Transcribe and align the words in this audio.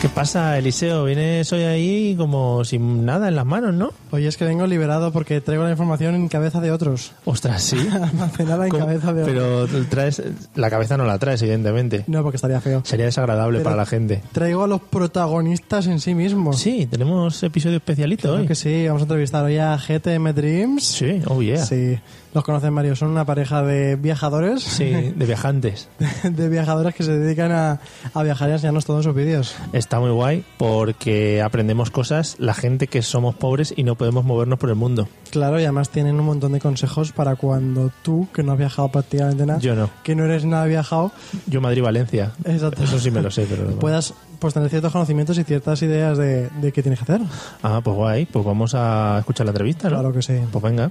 ¿Qué 0.00 0.08
pasa, 0.08 0.56
Eliseo? 0.56 1.04
Vienes 1.04 1.52
hoy 1.52 1.60
ahí 1.64 2.14
como 2.16 2.64
sin 2.64 3.04
nada 3.04 3.28
en 3.28 3.36
las 3.36 3.44
manos, 3.44 3.74
¿no? 3.74 3.92
Oye, 4.12 4.28
es 4.28 4.38
que 4.38 4.46
vengo 4.46 4.66
liberado 4.66 5.12
porque 5.12 5.42
traigo 5.42 5.62
la 5.64 5.70
información 5.72 6.14
en 6.14 6.26
cabeza 6.28 6.62
de 6.62 6.70
otros. 6.72 7.12
Ostras, 7.26 7.62
sí. 7.62 7.76
Almacenada 7.92 8.64
en 8.64 8.70
¿Cómo? 8.70 8.86
cabeza 8.86 9.12
de 9.12 9.22
otros. 9.24 9.68
Pero 9.70 9.86
traes 9.90 10.22
la 10.54 10.70
cabeza 10.70 10.96
no 10.96 11.04
la 11.04 11.18
traes, 11.18 11.42
evidentemente. 11.42 12.04
No, 12.06 12.22
porque 12.22 12.36
estaría 12.36 12.62
feo. 12.62 12.80
Sería 12.86 13.04
desagradable 13.04 13.58
Pero 13.58 13.64
para 13.64 13.76
la 13.76 13.84
gente. 13.84 14.22
Traigo 14.32 14.64
a 14.64 14.68
los 14.68 14.80
protagonistas 14.80 15.86
en 15.86 16.00
sí 16.00 16.14
mismos. 16.14 16.58
Sí, 16.58 16.86
tenemos 16.90 17.42
episodio 17.42 17.76
especialito 17.76 18.22
Claro 18.28 18.38
hoy. 18.40 18.46
que 18.46 18.54
sí, 18.54 18.86
vamos 18.86 19.02
a 19.02 19.04
entrevistar 19.04 19.44
hoy 19.44 19.58
a 19.58 19.76
GTM 19.76 20.32
Dreams. 20.32 20.82
Sí, 20.82 21.20
oh 21.26 21.42
yeah. 21.42 21.58
Sí, 21.58 21.96
Sí, 21.96 21.98
los 22.32 22.44
conocen 22.44 22.72
Mario, 22.72 22.94
son 22.96 23.10
una 23.10 23.24
pareja 23.24 23.62
de 23.62 23.96
viajadores, 23.96 24.78
de 24.78 25.12
viajantes. 25.26 25.88
de 26.22 26.48
viajadores 26.48 26.94
que 26.94 27.02
se 27.02 27.18
dedican 27.18 27.50
a, 27.52 27.80
a 28.14 28.22
viajar 28.22 28.48
y 28.50 28.52
enseñarnos 28.52 28.84
todos 28.84 29.04
sus 29.04 29.14
vídeos. 29.14 29.56
Está 29.72 29.98
muy 30.00 30.10
guay 30.10 30.44
porque 30.56 31.42
aprendemos 31.42 31.90
cosas 31.90 32.36
la 32.38 32.54
gente 32.54 32.86
que 32.86 33.02
somos 33.02 33.34
pobres 33.34 33.74
y 33.76 33.84
no 33.84 33.96
podemos 33.96 34.24
movernos 34.24 34.58
por 34.58 34.68
el 34.70 34.76
mundo. 34.76 35.08
Claro, 35.30 35.58
y 35.60 35.64
además 35.64 35.90
tienen 35.90 36.18
un 36.18 36.26
montón 36.26 36.52
de 36.52 36.60
consejos 36.60 37.12
para 37.12 37.36
cuando 37.36 37.90
tú, 38.02 38.28
que 38.32 38.42
no 38.42 38.52
has 38.52 38.58
viajado 38.58 38.88
prácticamente 38.88 39.46
nada, 39.46 39.58
Yo 39.58 39.74
no. 39.74 39.90
que 40.02 40.14
no 40.14 40.24
eres 40.24 40.44
nada 40.44 40.66
viajado, 40.66 41.12
Yo 41.46 41.60
Madrid-Valencia. 41.60 42.32
Exacto. 42.44 42.84
Eso 42.84 42.98
sí 42.98 43.10
me 43.10 43.22
lo 43.22 43.30
sé, 43.30 43.46
pero... 43.48 43.70
puedas 43.80 44.14
pues 44.38 44.54
tener 44.54 44.70
ciertos 44.70 44.92
conocimientos 44.92 45.36
y 45.36 45.44
ciertas 45.44 45.82
ideas 45.82 46.16
de, 46.16 46.48
de 46.48 46.72
qué 46.72 46.82
tienes 46.82 46.98
que 47.00 47.12
hacer. 47.12 47.20
Ah, 47.62 47.80
pues 47.82 47.94
guay. 47.94 48.26
Pues 48.26 48.44
vamos 48.44 48.74
a 48.74 49.18
escuchar 49.18 49.46
la 49.46 49.50
entrevista, 49.50 49.90
¿no? 49.90 49.96
Claro 49.96 50.12
que 50.14 50.22
sí. 50.22 50.34
Pues 50.50 50.62
venga. 50.64 50.90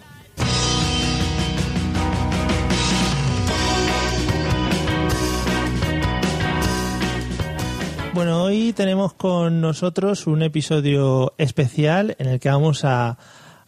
Tenemos 8.80 9.12
con 9.14 9.60
nosotros 9.60 10.26
un 10.26 10.42
episodio 10.42 11.34
especial 11.38 12.16
en 12.18 12.30
el 12.30 12.40
que 12.40 12.48
vamos 12.48 12.86
a, 12.86 13.18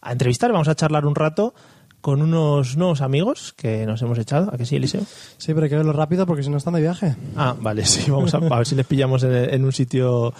a 0.00 0.10
entrevistar, 0.10 0.50
vamos 0.52 0.68
a 0.68 0.74
charlar 0.74 1.04
un 1.04 1.14
rato 1.14 1.52
con 2.00 2.22
unos 2.22 2.78
nuevos 2.78 3.02
amigos 3.02 3.52
que 3.52 3.84
nos 3.84 4.00
hemos 4.00 4.16
echado. 4.16 4.48
¿A 4.50 4.56
que 4.56 4.64
sí, 4.64 4.76
Eliseo? 4.76 5.02
Sí, 5.36 5.52
pero 5.52 5.64
hay 5.64 5.68
que 5.68 5.76
verlo 5.76 5.92
rápido 5.92 6.24
porque 6.24 6.42
si 6.42 6.48
no 6.48 6.56
están 6.56 6.72
de 6.72 6.80
viaje. 6.80 7.14
Ah, 7.36 7.54
vale, 7.60 7.84
sí, 7.84 8.10
vamos 8.10 8.32
a, 8.32 8.38
a 8.38 8.56
ver 8.56 8.66
si 8.66 8.74
les 8.74 8.86
pillamos 8.86 9.22
en, 9.24 9.34
en 9.34 9.62
un 9.66 9.72
sitio 9.72 10.32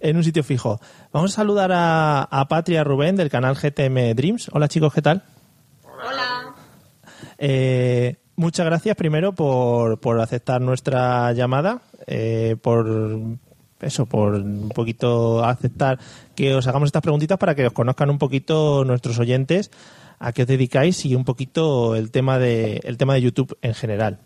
en 0.00 0.16
un 0.16 0.24
sitio 0.24 0.42
fijo. 0.42 0.80
Vamos 1.12 1.32
a 1.32 1.34
saludar 1.34 1.72
a, 1.72 2.22
a 2.22 2.48
Patria 2.48 2.84
Rubén 2.84 3.16
del 3.16 3.28
canal 3.28 3.54
GTM 3.54 4.14
Dreams. 4.14 4.48
Hola 4.50 4.68
chicos, 4.68 4.94
¿qué 4.94 5.02
tal? 5.02 5.24
Hola. 5.84 6.54
Eh, 7.36 8.16
muchas 8.34 8.64
gracias 8.64 8.96
primero 8.96 9.34
por, 9.34 10.00
por 10.00 10.18
aceptar 10.22 10.62
nuestra 10.62 11.34
llamada, 11.34 11.82
eh, 12.06 12.56
por 12.62 13.36
eso, 13.80 14.06
por 14.06 14.34
un 14.34 14.70
poquito 14.70 15.44
aceptar 15.44 15.98
que 16.34 16.54
os 16.54 16.66
hagamos 16.66 16.88
estas 16.88 17.02
preguntitas 17.02 17.38
para 17.38 17.54
que 17.54 17.66
os 17.66 17.72
conozcan 17.72 18.10
un 18.10 18.18
poquito 18.18 18.84
nuestros 18.84 19.18
oyentes 19.18 19.70
a 20.18 20.32
qué 20.32 20.42
os 20.42 20.48
dedicáis 20.48 21.04
y 21.04 21.14
un 21.14 21.24
poquito 21.24 21.94
el 21.94 22.10
tema 22.10 22.38
de 22.38 22.80
el 22.84 22.96
tema 22.96 23.14
de 23.14 23.22
YouTube 23.22 23.56
en 23.62 23.74
general. 23.74 24.18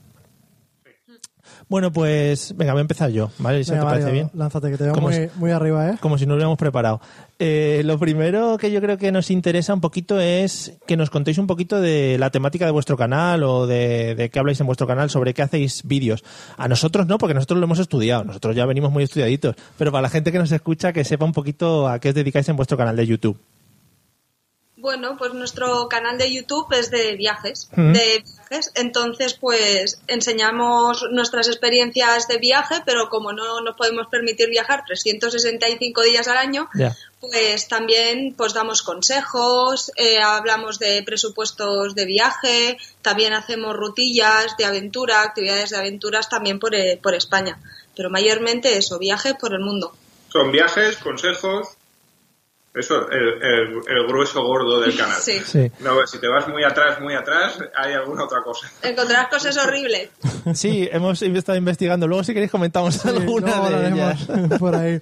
Bueno, 1.70 1.92
pues 1.92 2.52
venga, 2.56 2.72
voy 2.72 2.80
a 2.80 2.82
empezar 2.82 3.10
yo, 3.10 3.30
¿vale? 3.38 3.60
¿Eso 3.60 3.70
Venga, 3.70 3.84
te 3.84 3.90
parece 3.92 4.10
bien? 4.10 4.30
Lánzate, 4.34 4.72
que 4.72 4.76
te 4.76 4.84
veo 4.84 5.30
muy 5.36 5.50
arriba, 5.52 5.90
¿eh? 5.90 5.98
Como 6.00 6.18
si 6.18 6.26
no 6.26 6.30
lo 6.30 6.38
hubiéramos 6.38 6.58
preparado. 6.58 7.00
Eh, 7.38 7.82
lo 7.84 7.96
primero 7.96 8.58
que 8.58 8.72
yo 8.72 8.80
creo 8.80 8.98
que 8.98 9.12
nos 9.12 9.30
interesa 9.30 9.72
un 9.72 9.80
poquito 9.80 10.18
es 10.18 10.76
que 10.88 10.96
nos 10.96 11.10
contéis 11.10 11.38
un 11.38 11.46
poquito 11.46 11.80
de 11.80 12.16
la 12.18 12.30
temática 12.30 12.64
de 12.64 12.72
vuestro 12.72 12.96
canal 12.96 13.44
o 13.44 13.68
de, 13.68 14.16
de 14.16 14.30
qué 14.30 14.40
habláis 14.40 14.60
en 14.60 14.66
vuestro 14.66 14.88
canal, 14.88 15.10
sobre 15.10 15.32
qué 15.32 15.42
hacéis 15.42 15.82
vídeos. 15.84 16.24
A 16.56 16.66
nosotros 16.66 17.06
no, 17.06 17.18
porque 17.18 17.34
nosotros 17.34 17.60
lo 17.60 17.66
hemos 17.66 17.78
estudiado, 17.78 18.24
nosotros 18.24 18.56
ya 18.56 18.66
venimos 18.66 18.90
muy 18.90 19.04
estudiaditos, 19.04 19.54
pero 19.78 19.92
para 19.92 20.02
la 20.02 20.08
gente 20.08 20.32
que 20.32 20.38
nos 20.38 20.50
escucha, 20.50 20.92
que 20.92 21.04
sepa 21.04 21.24
un 21.24 21.32
poquito 21.32 21.86
a 21.86 22.00
qué 22.00 22.08
os 22.08 22.16
dedicáis 22.16 22.48
en 22.48 22.56
vuestro 22.56 22.76
canal 22.76 22.96
de 22.96 23.06
YouTube. 23.06 23.38
Bueno, 24.80 25.16
pues 25.18 25.34
nuestro 25.34 25.88
canal 25.88 26.16
de 26.16 26.32
YouTube 26.32 26.72
es 26.72 26.90
de 26.90 27.14
viajes, 27.14 27.68
de 27.76 28.24
viajes. 28.24 28.72
Entonces, 28.74 29.34
pues 29.34 30.00
enseñamos 30.06 31.04
nuestras 31.10 31.48
experiencias 31.48 32.28
de 32.28 32.38
viaje, 32.38 32.76
pero 32.86 33.10
como 33.10 33.34
no 33.34 33.60
nos 33.60 33.76
podemos 33.76 34.06
permitir 34.06 34.48
viajar 34.48 34.84
365 34.86 36.02
días 36.02 36.28
al 36.28 36.38
año, 36.38 36.70
pues 37.20 37.68
también 37.68 38.34
pues 38.34 38.54
damos 38.54 38.82
consejos, 38.82 39.92
eh, 39.96 40.20
hablamos 40.22 40.78
de 40.78 41.02
presupuestos 41.04 41.94
de 41.94 42.06
viaje, 42.06 42.78
también 43.02 43.34
hacemos 43.34 43.76
rutillas 43.76 44.56
de 44.56 44.64
aventura, 44.64 45.20
actividades 45.20 45.70
de 45.70 45.76
aventuras 45.76 46.30
también 46.30 46.58
por, 46.58 46.74
eh, 46.74 46.98
por 47.02 47.14
España. 47.14 47.60
Pero 47.94 48.08
mayormente 48.08 48.78
eso, 48.78 48.98
viajes 48.98 49.34
por 49.34 49.52
el 49.52 49.60
mundo. 49.60 49.92
Son 50.30 50.50
viajes, 50.50 50.96
consejos. 50.96 51.76
Eso, 52.72 53.10
el, 53.10 53.42
el- 53.42 53.80
el 53.88 54.06
grueso 54.06 54.44
gordo 54.44 54.80
del 54.80 54.96
canal. 54.96 55.18
Sí. 55.20 55.40
Sí. 55.44 55.70
No, 55.80 56.06
si 56.06 56.18
te 56.20 56.28
vas 56.28 56.46
muy 56.48 56.62
atrás, 56.62 57.00
muy 57.00 57.14
atrás, 57.14 57.58
hay 57.76 57.94
alguna 57.94 58.24
otra 58.24 58.42
cosa. 58.44 58.70
Encontrar 58.82 59.28
cosas 59.28 59.56
horribles. 59.64 60.10
Sí, 60.54 60.88
hemos 60.92 61.20
estado 61.20 61.58
investigando. 61.58 62.06
Luego, 62.06 62.22
si 62.22 62.32
queréis, 62.32 62.50
comentamos 62.52 62.94
Sí, 62.94 63.08
alguna 63.08 63.68
de 63.70 63.88
ellas. 63.88 64.28
por 64.60 64.74
ahí. 64.76 65.00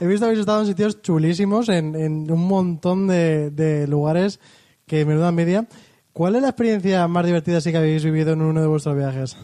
He 0.00 0.06
visto 0.06 0.22
que 0.24 0.30
habéis 0.30 0.40
estado 0.40 0.60
en 0.62 0.66
sitios 0.66 1.02
chulísimos, 1.02 1.68
en, 1.68 1.94
en 1.94 2.30
un 2.30 2.48
montón 2.48 3.06
de, 3.06 3.50
de 3.50 3.86
lugares 3.86 4.40
que 4.86 5.04
me 5.04 5.14
dan 5.14 5.34
media. 5.36 5.66
¿Cuál 6.12 6.34
es 6.36 6.42
la 6.42 6.48
experiencia 6.48 7.06
más 7.08 7.24
divertida 7.26 7.60
sí 7.60 7.70
que 7.70 7.78
habéis 7.78 8.04
vivido 8.04 8.32
en 8.32 8.42
uno 8.42 8.60
de 8.60 8.66
vuestros 8.66 8.96
viajes? 8.96 9.36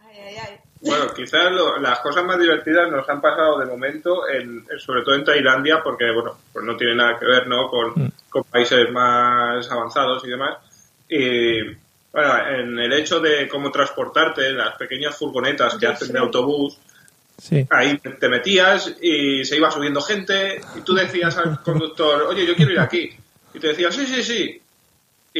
Ay, 0.00 0.16
ay, 0.28 0.34
ay. 0.48 0.56
Bueno, 0.80 1.04
quizás 1.18 1.52
lo- 1.52 1.78
las 1.78 1.98
cosas 2.00 2.24
más 2.24 2.38
divertidas 2.38 2.90
nos 2.90 3.08
han 3.08 3.20
pasado 3.20 3.58
de 3.58 3.66
momento, 3.66 4.28
en, 4.28 4.64
sobre 4.78 5.02
todo 5.02 5.14
en 5.16 5.24
Tailandia, 5.24 5.82
porque, 5.82 6.10
bueno, 6.12 6.38
pues 6.52 6.64
no 6.64 6.76
tiene 6.76 6.94
nada 6.94 7.18
que 7.18 7.26
ver, 7.26 7.46
¿no? 7.46 7.68
Con, 7.68 8.12
con 8.30 8.44
países 8.44 8.90
más 8.90 9.70
avanzados 9.70 10.24
y 10.24 10.28
demás. 10.28 10.56
Y, 11.08 11.62
bueno, 12.12 12.48
en 12.48 12.78
el 12.78 12.92
hecho 12.92 13.20
de 13.20 13.48
cómo 13.48 13.70
transportarte, 13.70 14.50
las 14.52 14.76
pequeñas 14.76 15.16
furgonetas 15.16 15.76
que 15.76 15.86
hacen 15.86 16.12
de 16.12 16.18
autobús, 16.18 16.78
Sí. 17.40 17.64
ahí 17.70 17.98
te 17.98 18.28
metías 18.28 18.96
y 19.00 19.44
se 19.44 19.56
iba 19.56 19.70
subiendo 19.70 20.00
gente 20.00 20.60
y 20.76 20.80
tú 20.80 20.92
decías 20.94 21.38
al 21.38 21.62
conductor, 21.62 22.22
oye, 22.22 22.44
yo 22.44 22.56
quiero 22.56 22.72
ir 22.72 22.80
aquí. 22.80 23.10
Y 23.54 23.60
te 23.60 23.68
decía, 23.68 23.92
sí, 23.92 24.06
sí, 24.06 24.24
sí. 24.24 24.60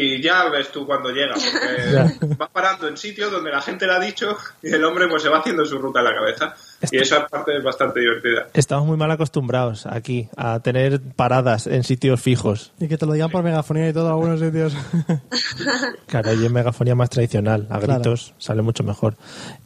Y 0.01 0.23
ya 0.23 0.49
ves 0.49 0.71
tú 0.71 0.87
cuando 0.87 1.11
llega, 1.11 1.35
porque 1.35 2.37
va 2.41 2.49
parando 2.49 2.87
en 2.87 2.97
sitios 2.97 3.33
donde 3.33 3.51
la 3.51 3.61
gente 3.61 3.85
le 3.87 3.95
ha 3.95 3.99
dicho 3.99 4.37
y 4.63 4.71
el 4.73 4.85
hombre 4.85 5.09
pues 5.09 5.23
se 5.25 5.29
va 5.29 5.39
haciendo 5.39 5.65
su 5.65 5.77
ruta 5.79 5.99
en 6.01 6.05
la 6.05 6.15
cabeza. 6.15 6.55
Y 6.93 6.99
esa 6.99 7.27
parte 7.27 7.57
es 7.57 7.65
bastante 7.65 7.99
divertida. 7.99 8.47
Estamos 8.55 8.87
muy 8.87 8.97
mal 8.97 9.11
acostumbrados 9.11 9.87
aquí 9.87 10.29
a 10.37 10.61
tener 10.61 11.00
paradas 11.17 11.67
en 11.67 11.83
sitios 11.83 12.21
fijos. 12.21 12.73
Y 12.79 12.87
que 12.87 12.97
te 12.97 13.06
lo 13.06 13.12
digan 13.12 13.31
por 13.31 13.43
megafonía 13.43 13.89
y 13.89 13.93
todo 13.93 14.09
algunos 14.09 14.39
sitios. 14.41 14.73
Claro, 16.06 16.33
y 16.33 16.47
en 16.47 16.53
megafonía 16.53 16.94
más 16.94 17.11
tradicional, 17.11 17.67
a 17.71 17.79
Claro. 17.79 17.94
gritos, 18.01 18.35
sale 18.39 18.62
mucho 18.62 18.83
mejor. 18.85 19.17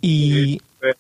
Y, 0.01 0.57
Eh, 0.81 0.95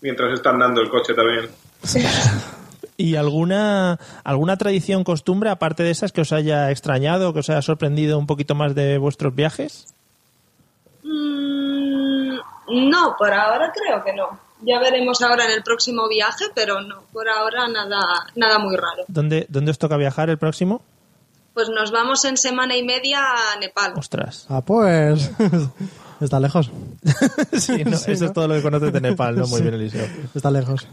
mientras 0.00 0.32
están 0.34 0.58
dando 0.58 0.80
el 0.82 0.90
coche 0.90 1.14
también. 1.14 1.48
¿Y 2.96 3.16
alguna, 3.16 3.98
alguna 4.24 4.56
tradición, 4.56 5.02
costumbre, 5.04 5.50
aparte 5.50 5.82
de 5.82 5.90
esas, 5.90 6.12
que 6.12 6.20
os 6.20 6.32
haya 6.32 6.70
extrañado, 6.70 7.32
que 7.32 7.40
os 7.40 7.50
haya 7.50 7.62
sorprendido 7.62 8.18
un 8.18 8.26
poquito 8.26 8.54
más 8.54 8.74
de 8.74 8.98
vuestros 8.98 9.34
viajes? 9.34 9.94
Mm, 11.02 12.36
no, 12.90 13.16
por 13.18 13.32
ahora 13.32 13.72
creo 13.74 14.04
que 14.04 14.12
no. 14.12 14.38
Ya 14.64 14.78
veremos 14.78 15.20
ahora 15.22 15.44
en 15.46 15.50
el 15.52 15.62
próximo 15.64 16.08
viaje, 16.08 16.44
pero 16.54 16.80
no, 16.80 17.02
por 17.12 17.28
ahora 17.28 17.66
nada, 17.66 17.98
nada 18.36 18.58
muy 18.58 18.76
raro. 18.76 19.04
¿Dónde, 19.08 19.46
¿Dónde 19.48 19.72
os 19.72 19.78
toca 19.78 19.96
viajar 19.96 20.30
el 20.30 20.38
próximo? 20.38 20.82
Pues 21.54 21.68
nos 21.68 21.90
vamos 21.90 22.24
en 22.24 22.36
semana 22.36 22.76
y 22.76 22.84
media 22.84 23.20
a 23.20 23.58
Nepal. 23.58 23.92
Ostras. 23.96 24.46
ah, 24.48 24.60
pues. 24.62 25.30
Está 26.20 26.38
lejos. 26.38 26.70
Sí, 27.58 27.82
no, 27.84 27.96
Sí, 27.98 28.12
eso 28.12 28.24
¿no? 28.24 28.26
es 28.28 28.32
todo 28.32 28.46
lo 28.48 28.54
que 28.54 28.62
conoces 28.62 28.92
de 28.92 29.00
Nepal, 29.00 29.34
¿no? 29.36 29.46
Muy 29.48 29.58
Sí. 29.58 29.62
bien, 29.62 29.74
Eliseo. 29.74 30.06
Está 30.34 30.50
lejos. 30.52 30.86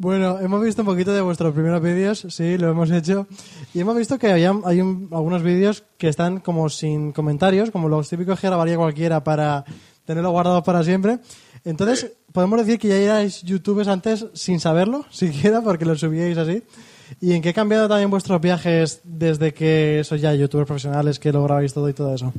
Bueno, 0.00 0.38
hemos 0.38 0.62
visto 0.62 0.82
un 0.82 0.86
poquito 0.86 1.12
de 1.12 1.20
vuestros 1.20 1.52
primeros 1.52 1.82
vídeos, 1.82 2.24
sí, 2.28 2.56
lo 2.56 2.70
hemos 2.70 2.88
hecho. 2.92 3.26
Y 3.74 3.80
hemos 3.80 3.96
visto 3.96 4.16
que 4.18 4.30
había, 4.30 4.54
hay 4.64 4.80
un- 4.80 5.08
algunos 5.10 5.42
vídeos 5.42 5.82
que 5.96 6.08
están 6.08 6.38
como 6.38 6.68
sin 6.68 7.10
comentarios, 7.12 7.70
como 7.72 7.88
los 7.88 8.08
típicos 8.08 8.38
que 8.38 8.46
grabaría 8.46 8.76
cualquiera 8.76 9.24
para 9.24 9.64
tenerlo 10.04 10.30
guardado 10.30 10.62
para 10.62 10.84
siempre. 10.84 11.18
Entonces, 11.64 12.12
podemos 12.32 12.60
decir 12.60 12.78
que 12.78 12.88
ya 12.88 12.96
erais 12.96 13.42
youtubers 13.42 13.88
antes 13.88 14.26
sin 14.34 14.60
saberlo, 14.60 15.04
siquiera, 15.10 15.62
porque 15.62 15.84
lo 15.84 15.96
subíais 15.96 16.38
así. 16.38 16.62
¿Y 17.20 17.32
en 17.32 17.42
qué 17.42 17.48
ha 17.48 17.54
cambiado 17.54 17.88
también 17.88 18.10
vuestros 18.10 18.40
viajes 18.40 19.00
desde 19.02 19.52
que 19.52 20.02
sois 20.04 20.20
ya 20.22 20.32
youtubers 20.34 20.66
profesionales, 20.68 21.18
que 21.18 21.32
lo 21.32 21.42
grabáis 21.42 21.74
todo 21.74 21.88
y 21.88 21.94
todo 21.94 22.14
eso? 22.14 22.32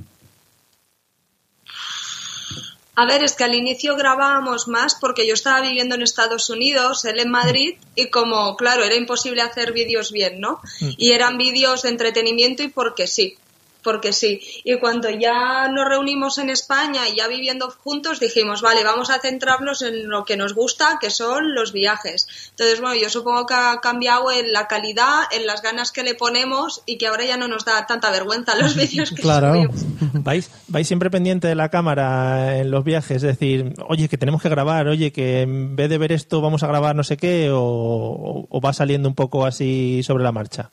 A 3.02 3.06
ver, 3.06 3.24
es 3.24 3.34
que 3.34 3.46
al 3.46 3.56
inicio 3.56 3.96
grabábamos 3.96 4.68
más 4.68 4.94
porque 5.00 5.26
yo 5.26 5.34
estaba 5.34 5.62
viviendo 5.62 5.96
en 5.96 6.02
Estados 6.02 6.50
Unidos, 6.50 7.06
él 7.06 7.20
en 7.20 7.32
Madrid, 7.32 7.76
y 7.96 8.10
como, 8.10 8.58
claro, 8.58 8.84
era 8.84 8.96
imposible 8.96 9.42
hacer 9.42 9.72
vídeos 9.72 10.12
bien, 10.12 10.42
¿no? 10.42 10.60
Y 10.98 11.14
eran 11.14 11.38
vídeos 11.38 11.84
de 11.84 11.90
entretenimiento 11.92 12.62
y 12.62 12.68
porque 12.68 13.08
sí, 13.08 13.38
porque 13.84 14.12
sí. 14.14 14.42
Y 14.64 14.78
cuando 14.78 15.10
ya 15.10 15.68
nos 15.70 15.88
reunimos 15.88 16.38
en 16.38 16.50
España 16.50 17.08
y 17.08 17.16
ya 17.16 17.28
viviendo 17.28 17.70
juntos, 17.72 18.20
dijimos, 18.20 18.62
vale, 18.62 18.84
vamos 18.84 19.10
a 19.10 19.20
centrarnos 19.20 19.82
en 19.82 20.10
lo 20.10 20.26
que 20.26 20.36
nos 20.38 20.54
gusta, 20.54 20.98
que 21.00 21.10
son 21.10 21.54
los 21.56 21.72
viajes. 21.72 22.28
Entonces, 22.52 22.82
bueno, 22.82 23.00
yo 23.02 23.10
supongo 23.10 23.46
que 23.46 23.54
ha 23.54 23.80
cambiado 23.82 24.32
en 24.32 24.52
la 24.52 24.68
calidad, 24.68 25.24
en 25.32 25.48
las 25.48 25.62
ganas 25.62 25.92
que 25.92 26.04
le 26.04 26.16
ponemos 26.16 26.82
y 26.86 26.98
que 26.98 27.08
ahora 27.08 27.26
ya 27.26 27.38
no 27.38 27.48
nos 27.48 27.66
da 27.66 27.86
tanta 27.88 28.12
vergüenza 28.12 28.56
los 28.56 28.76
vídeos 28.76 29.12
que 29.12 29.22
Claro. 29.22 29.54
subimos. 29.54 29.86
¿Vais, 30.24 30.50
vais 30.68 30.88
siempre 30.88 31.10
pendiente 31.10 31.48
de 31.48 31.56
la 31.56 31.70
cámara 31.70 32.58
en 32.58 32.72
los 32.72 32.84
viajes, 32.84 33.18
es 33.18 33.22
decir, 33.22 33.74
oye, 33.88 34.10
que 34.10 34.18
tenemos 34.18 34.42
que 34.42 34.50
grabar, 34.50 34.88
oye, 34.88 35.12
que 35.12 35.42
en 35.42 35.76
vez 35.76 35.90
de 35.90 35.98
ver 35.98 36.12
esto 36.12 36.42
vamos 36.42 36.64
a 36.64 36.68
grabar 36.68 36.96
no 36.96 37.04
sé 37.04 37.18
qué, 37.18 37.50
o, 37.50 37.60
o- 37.62 38.48
o 38.50 38.62
va 38.62 38.74
saliendo 38.74 39.08
un 39.10 39.16
poco 39.16 39.46
así 39.46 40.02
sobre 40.04 40.24
la 40.24 40.32
marcha. 40.32 40.72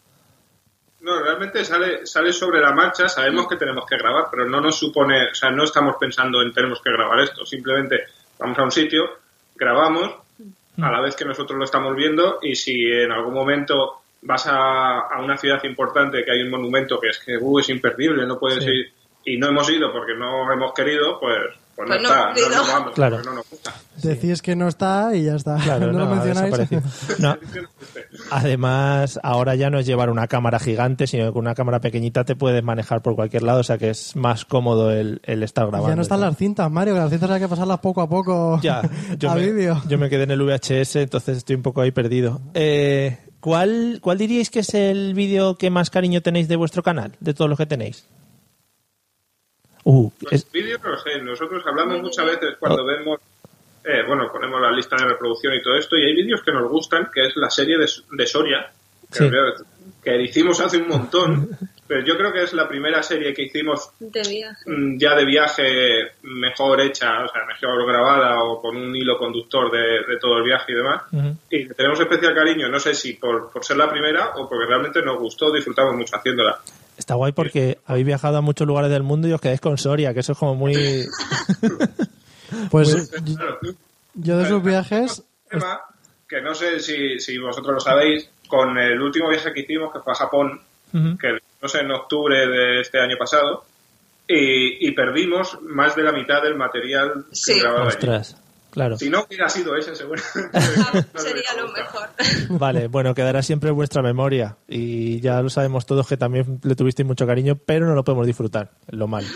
Realmente 1.36 1.64
sale, 1.66 2.06
sale 2.06 2.32
sobre 2.32 2.60
la 2.62 2.72
marcha, 2.72 3.10
sabemos 3.10 3.46
que 3.46 3.56
tenemos 3.56 3.84
que 3.84 3.98
grabar, 3.98 4.28
pero 4.30 4.48
no 4.48 4.58
nos 4.58 4.78
supone, 4.78 5.28
o 5.32 5.34
sea, 5.34 5.50
no 5.50 5.64
estamos 5.64 5.96
pensando 6.00 6.40
en 6.40 6.50
tenemos 6.50 6.80
que 6.80 6.90
grabar 6.90 7.20
esto, 7.20 7.44
simplemente 7.44 8.04
vamos 8.38 8.58
a 8.58 8.62
un 8.62 8.70
sitio, 8.70 9.18
grabamos 9.54 10.14
a 10.80 10.90
la 10.90 11.00
vez 11.02 11.14
que 11.14 11.26
nosotros 11.26 11.58
lo 11.58 11.64
estamos 11.64 11.94
viendo 11.94 12.38
y 12.40 12.54
si 12.54 12.90
en 12.90 13.12
algún 13.12 13.34
momento 13.34 14.00
vas 14.22 14.46
a, 14.46 15.00
a 15.00 15.20
una 15.20 15.36
ciudad 15.36 15.62
importante 15.64 16.24
que 16.24 16.30
hay 16.32 16.40
un 16.42 16.50
monumento 16.50 16.98
que 16.98 17.08
es 17.08 17.18
que 17.18 17.36
uh, 17.36 17.58
es 17.58 17.68
imperdible, 17.68 18.26
no 18.26 18.38
puedes 18.38 18.64
Sí. 18.64 18.70
ir 18.70 18.92
y 19.26 19.36
no 19.36 19.48
hemos 19.48 19.68
ido 19.70 19.92
porque 19.92 20.14
no 20.14 20.50
hemos 20.50 20.72
querido, 20.72 21.20
pues, 21.20 21.38
pues, 21.76 21.88
Pues 21.88 22.02
no 22.02 22.08
no 22.08 22.14
está, 22.14 22.72
vamos, 22.72 22.92
Claro. 22.94 23.22
no 23.22 23.34
nos 23.34 23.50
gusta. 23.50 23.74
Decís 24.02 24.42
que 24.42 24.56
no 24.56 24.68
está 24.68 25.14
y 25.14 25.24
ya 25.24 25.36
está. 25.36 25.56
Claro, 25.56 25.92
no, 25.92 25.92
no, 25.98 26.04
lo 26.06 26.12
ha 26.12 26.14
mencionáis. 26.16 26.68
además, 28.30 29.20
ahora 29.22 29.54
ya 29.54 29.70
no 29.70 29.78
es 29.78 29.86
llevar 29.86 30.10
una 30.10 30.26
cámara 30.26 30.58
gigante, 30.58 31.06
sino 31.06 31.26
que 31.26 31.32
con 31.32 31.40
una 31.42 31.54
cámara 31.54 31.80
pequeñita 31.80 32.24
te 32.24 32.36
puedes 32.36 32.62
manejar 32.62 33.02
por 33.02 33.14
cualquier 33.14 33.42
lado, 33.42 33.60
o 33.60 33.64
sea 33.64 33.78
que 33.78 33.90
es 33.90 34.16
más 34.16 34.44
cómodo 34.44 34.90
el, 34.90 35.20
el 35.24 35.42
estar 35.42 35.66
grabando. 35.66 35.88
ya 35.88 35.96
no 35.96 36.02
están 36.02 36.20
las 36.20 36.36
cintas, 36.36 36.70
Mario, 36.70 36.94
que 36.94 37.00
las 37.00 37.10
cintas 37.10 37.30
hay 37.30 37.40
que 37.40 37.48
pasarlas 37.48 37.78
poco 37.80 38.00
a 38.00 38.08
poco 38.08 38.58
Ya, 38.62 38.82
yo 39.18 39.30
a 39.30 39.34
me, 39.34 39.42
vídeo. 39.52 39.82
yo 39.88 39.98
me 39.98 40.08
quedé 40.10 40.24
en 40.24 40.30
el 40.32 40.42
VHS, 40.42 40.96
entonces 40.96 41.38
estoy 41.38 41.56
un 41.56 41.62
poco 41.62 41.80
ahí 41.80 41.90
perdido. 41.90 42.40
Eh, 42.54 43.18
¿cuál, 43.40 43.98
¿Cuál 44.02 44.18
diríais 44.18 44.50
que 44.50 44.60
es 44.60 44.74
el 44.74 45.14
vídeo 45.14 45.56
que 45.56 45.70
más 45.70 45.90
cariño 45.90 46.20
tenéis 46.22 46.48
de 46.48 46.56
vuestro 46.56 46.82
canal, 46.82 47.12
de 47.20 47.34
todos 47.34 47.48
los 47.48 47.58
que 47.58 47.66
tenéis? 47.66 48.06
Uh, 49.88 50.10
Los 50.20 50.32
es- 50.32 50.50
vídeos, 50.50 50.80
no 50.82 50.98
sé, 50.98 51.20
nosotros 51.22 51.62
hablamos 51.64 52.00
muchas 52.02 52.26
veces 52.26 52.56
cuando 52.58 52.84
vemos, 52.84 53.20
eh, 53.84 54.02
bueno, 54.04 54.28
ponemos 54.32 54.60
la 54.60 54.72
lista 54.72 54.96
de 54.96 55.04
reproducción 55.06 55.54
y 55.54 55.62
todo 55.62 55.76
esto, 55.76 55.96
y 55.96 56.02
hay 56.04 56.12
vídeos 56.14 56.42
que 56.42 56.50
nos 56.50 56.68
gustan, 56.68 57.08
que 57.14 57.26
es 57.26 57.36
la 57.36 57.48
serie 57.48 57.78
de, 57.78 57.86
de 58.10 58.26
Soria, 58.26 58.68
que, 59.12 59.18
Sí. 59.18 59.28
creo 59.30 59.54
que 60.02 60.22
hicimos 60.22 60.60
hace 60.60 60.78
un 60.78 60.88
montón, 60.88 61.48
pero 61.86 62.04
yo 62.04 62.16
creo 62.16 62.32
que 62.32 62.42
es 62.42 62.52
la 62.52 62.66
primera 62.66 63.00
serie 63.00 63.32
que 63.32 63.42
hicimos 63.44 63.90
De 64.00 64.22
viaje. 64.28 64.68
mm, 64.68 64.98
ya 64.98 65.14
de 65.14 65.24
viaje 65.24 65.68
mejor 66.22 66.80
hecha, 66.80 67.22
o 67.24 67.28
sea, 67.28 67.44
mejor 67.46 67.86
grabada 67.86 68.42
o 68.42 68.60
con 68.60 68.76
un 68.76 68.96
hilo 68.96 69.16
conductor 69.16 69.70
de, 69.70 70.04
de 70.12 70.18
todo 70.20 70.38
el 70.38 70.42
viaje 70.42 70.72
y 70.72 70.74
demás. 70.74 71.02
Y 71.48 71.68
tenemos 71.68 72.00
especial 72.00 72.34
cariño, 72.34 72.68
no 72.68 72.80
sé 72.80 72.92
si 72.92 73.12
por, 73.12 73.52
por 73.52 73.64
ser 73.64 73.76
la 73.76 73.88
primera 73.88 74.30
o 74.34 74.48
porque 74.48 74.66
realmente 74.66 75.00
nos 75.00 75.16
gustó, 75.20 75.52
disfrutamos 75.52 75.94
mucho 75.94 76.16
haciéndola. 76.16 76.58
Está 77.06 77.14
guay 77.14 77.30
porque 77.30 77.78
habéis 77.86 78.04
viajado 78.04 78.36
a 78.36 78.40
muchos 78.40 78.66
lugares 78.66 78.90
del 78.90 79.04
mundo 79.04 79.28
y 79.28 79.32
os 79.32 79.40
quedáis 79.40 79.60
con 79.60 79.78
Soria, 79.78 80.12
que 80.12 80.20
eso 80.20 80.32
es 80.32 80.38
como 80.38 80.56
muy... 80.56 80.74
Pues 82.70 83.10
Claro. 83.10 83.58
yo 84.14 84.38
de 84.38 84.46
sus 84.48 84.62
viajes, 84.62 85.22
tema 85.50 85.80
que 86.28 86.40
no 86.40 86.54
sé 86.54 86.80
si, 86.80 87.18
si 87.20 87.38
vosotros 87.38 87.74
lo 87.74 87.80
sabéis, 87.80 88.28
con 88.48 88.76
el 88.78 89.00
último 89.00 89.28
viaje 89.28 89.52
que 89.52 89.60
hicimos, 89.60 89.92
que 89.92 90.00
fue 90.00 90.12
a 90.12 90.16
Japón, 90.16 90.60
que 90.92 91.38
no 91.62 91.68
sé, 91.68 91.80
en 91.80 91.90
octubre 91.92 92.46
de 92.46 92.80
este 92.80 93.00
año 93.00 93.16
pasado, 93.18 93.64
y, 94.28 94.86
y 94.88 94.92
perdimos 94.92 95.58
más 95.62 95.94
de 95.96 96.02
la 96.02 96.12
mitad 96.12 96.42
del 96.42 96.56
material 96.56 97.26
Sí. 97.32 97.54
que 97.54 97.60
grababa 97.60 97.88
allí. 97.88 98.34
Claro. 98.76 98.98
Si 98.98 99.08
no 99.08 99.24
hubiera 99.26 99.48
sido 99.48 99.74
ese, 99.74 99.92
no 100.04 101.18
Sería 101.18 101.54
lo 101.56 101.72
mejor. 101.72 102.10
Vale, 102.50 102.88
bueno, 102.88 103.14
quedará 103.14 103.42
siempre 103.42 103.70
en 103.70 103.74
vuestra 103.74 104.02
memoria 104.02 104.58
y 104.68 105.18
ya 105.20 105.40
lo 105.40 105.48
sabemos 105.48 105.86
todos 105.86 106.06
que 106.06 106.18
también 106.18 106.60
le 106.62 106.76
tuvisteis 106.76 107.08
mucho 107.08 107.26
cariño, 107.26 107.56
pero 107.56 107.86
no 107.86 107.94
lo 107.94 108.04
podemos 108.04 108.26
disfrutar, 108.26 108.72
lo 108.88 109.08
malo. 109.08 109.26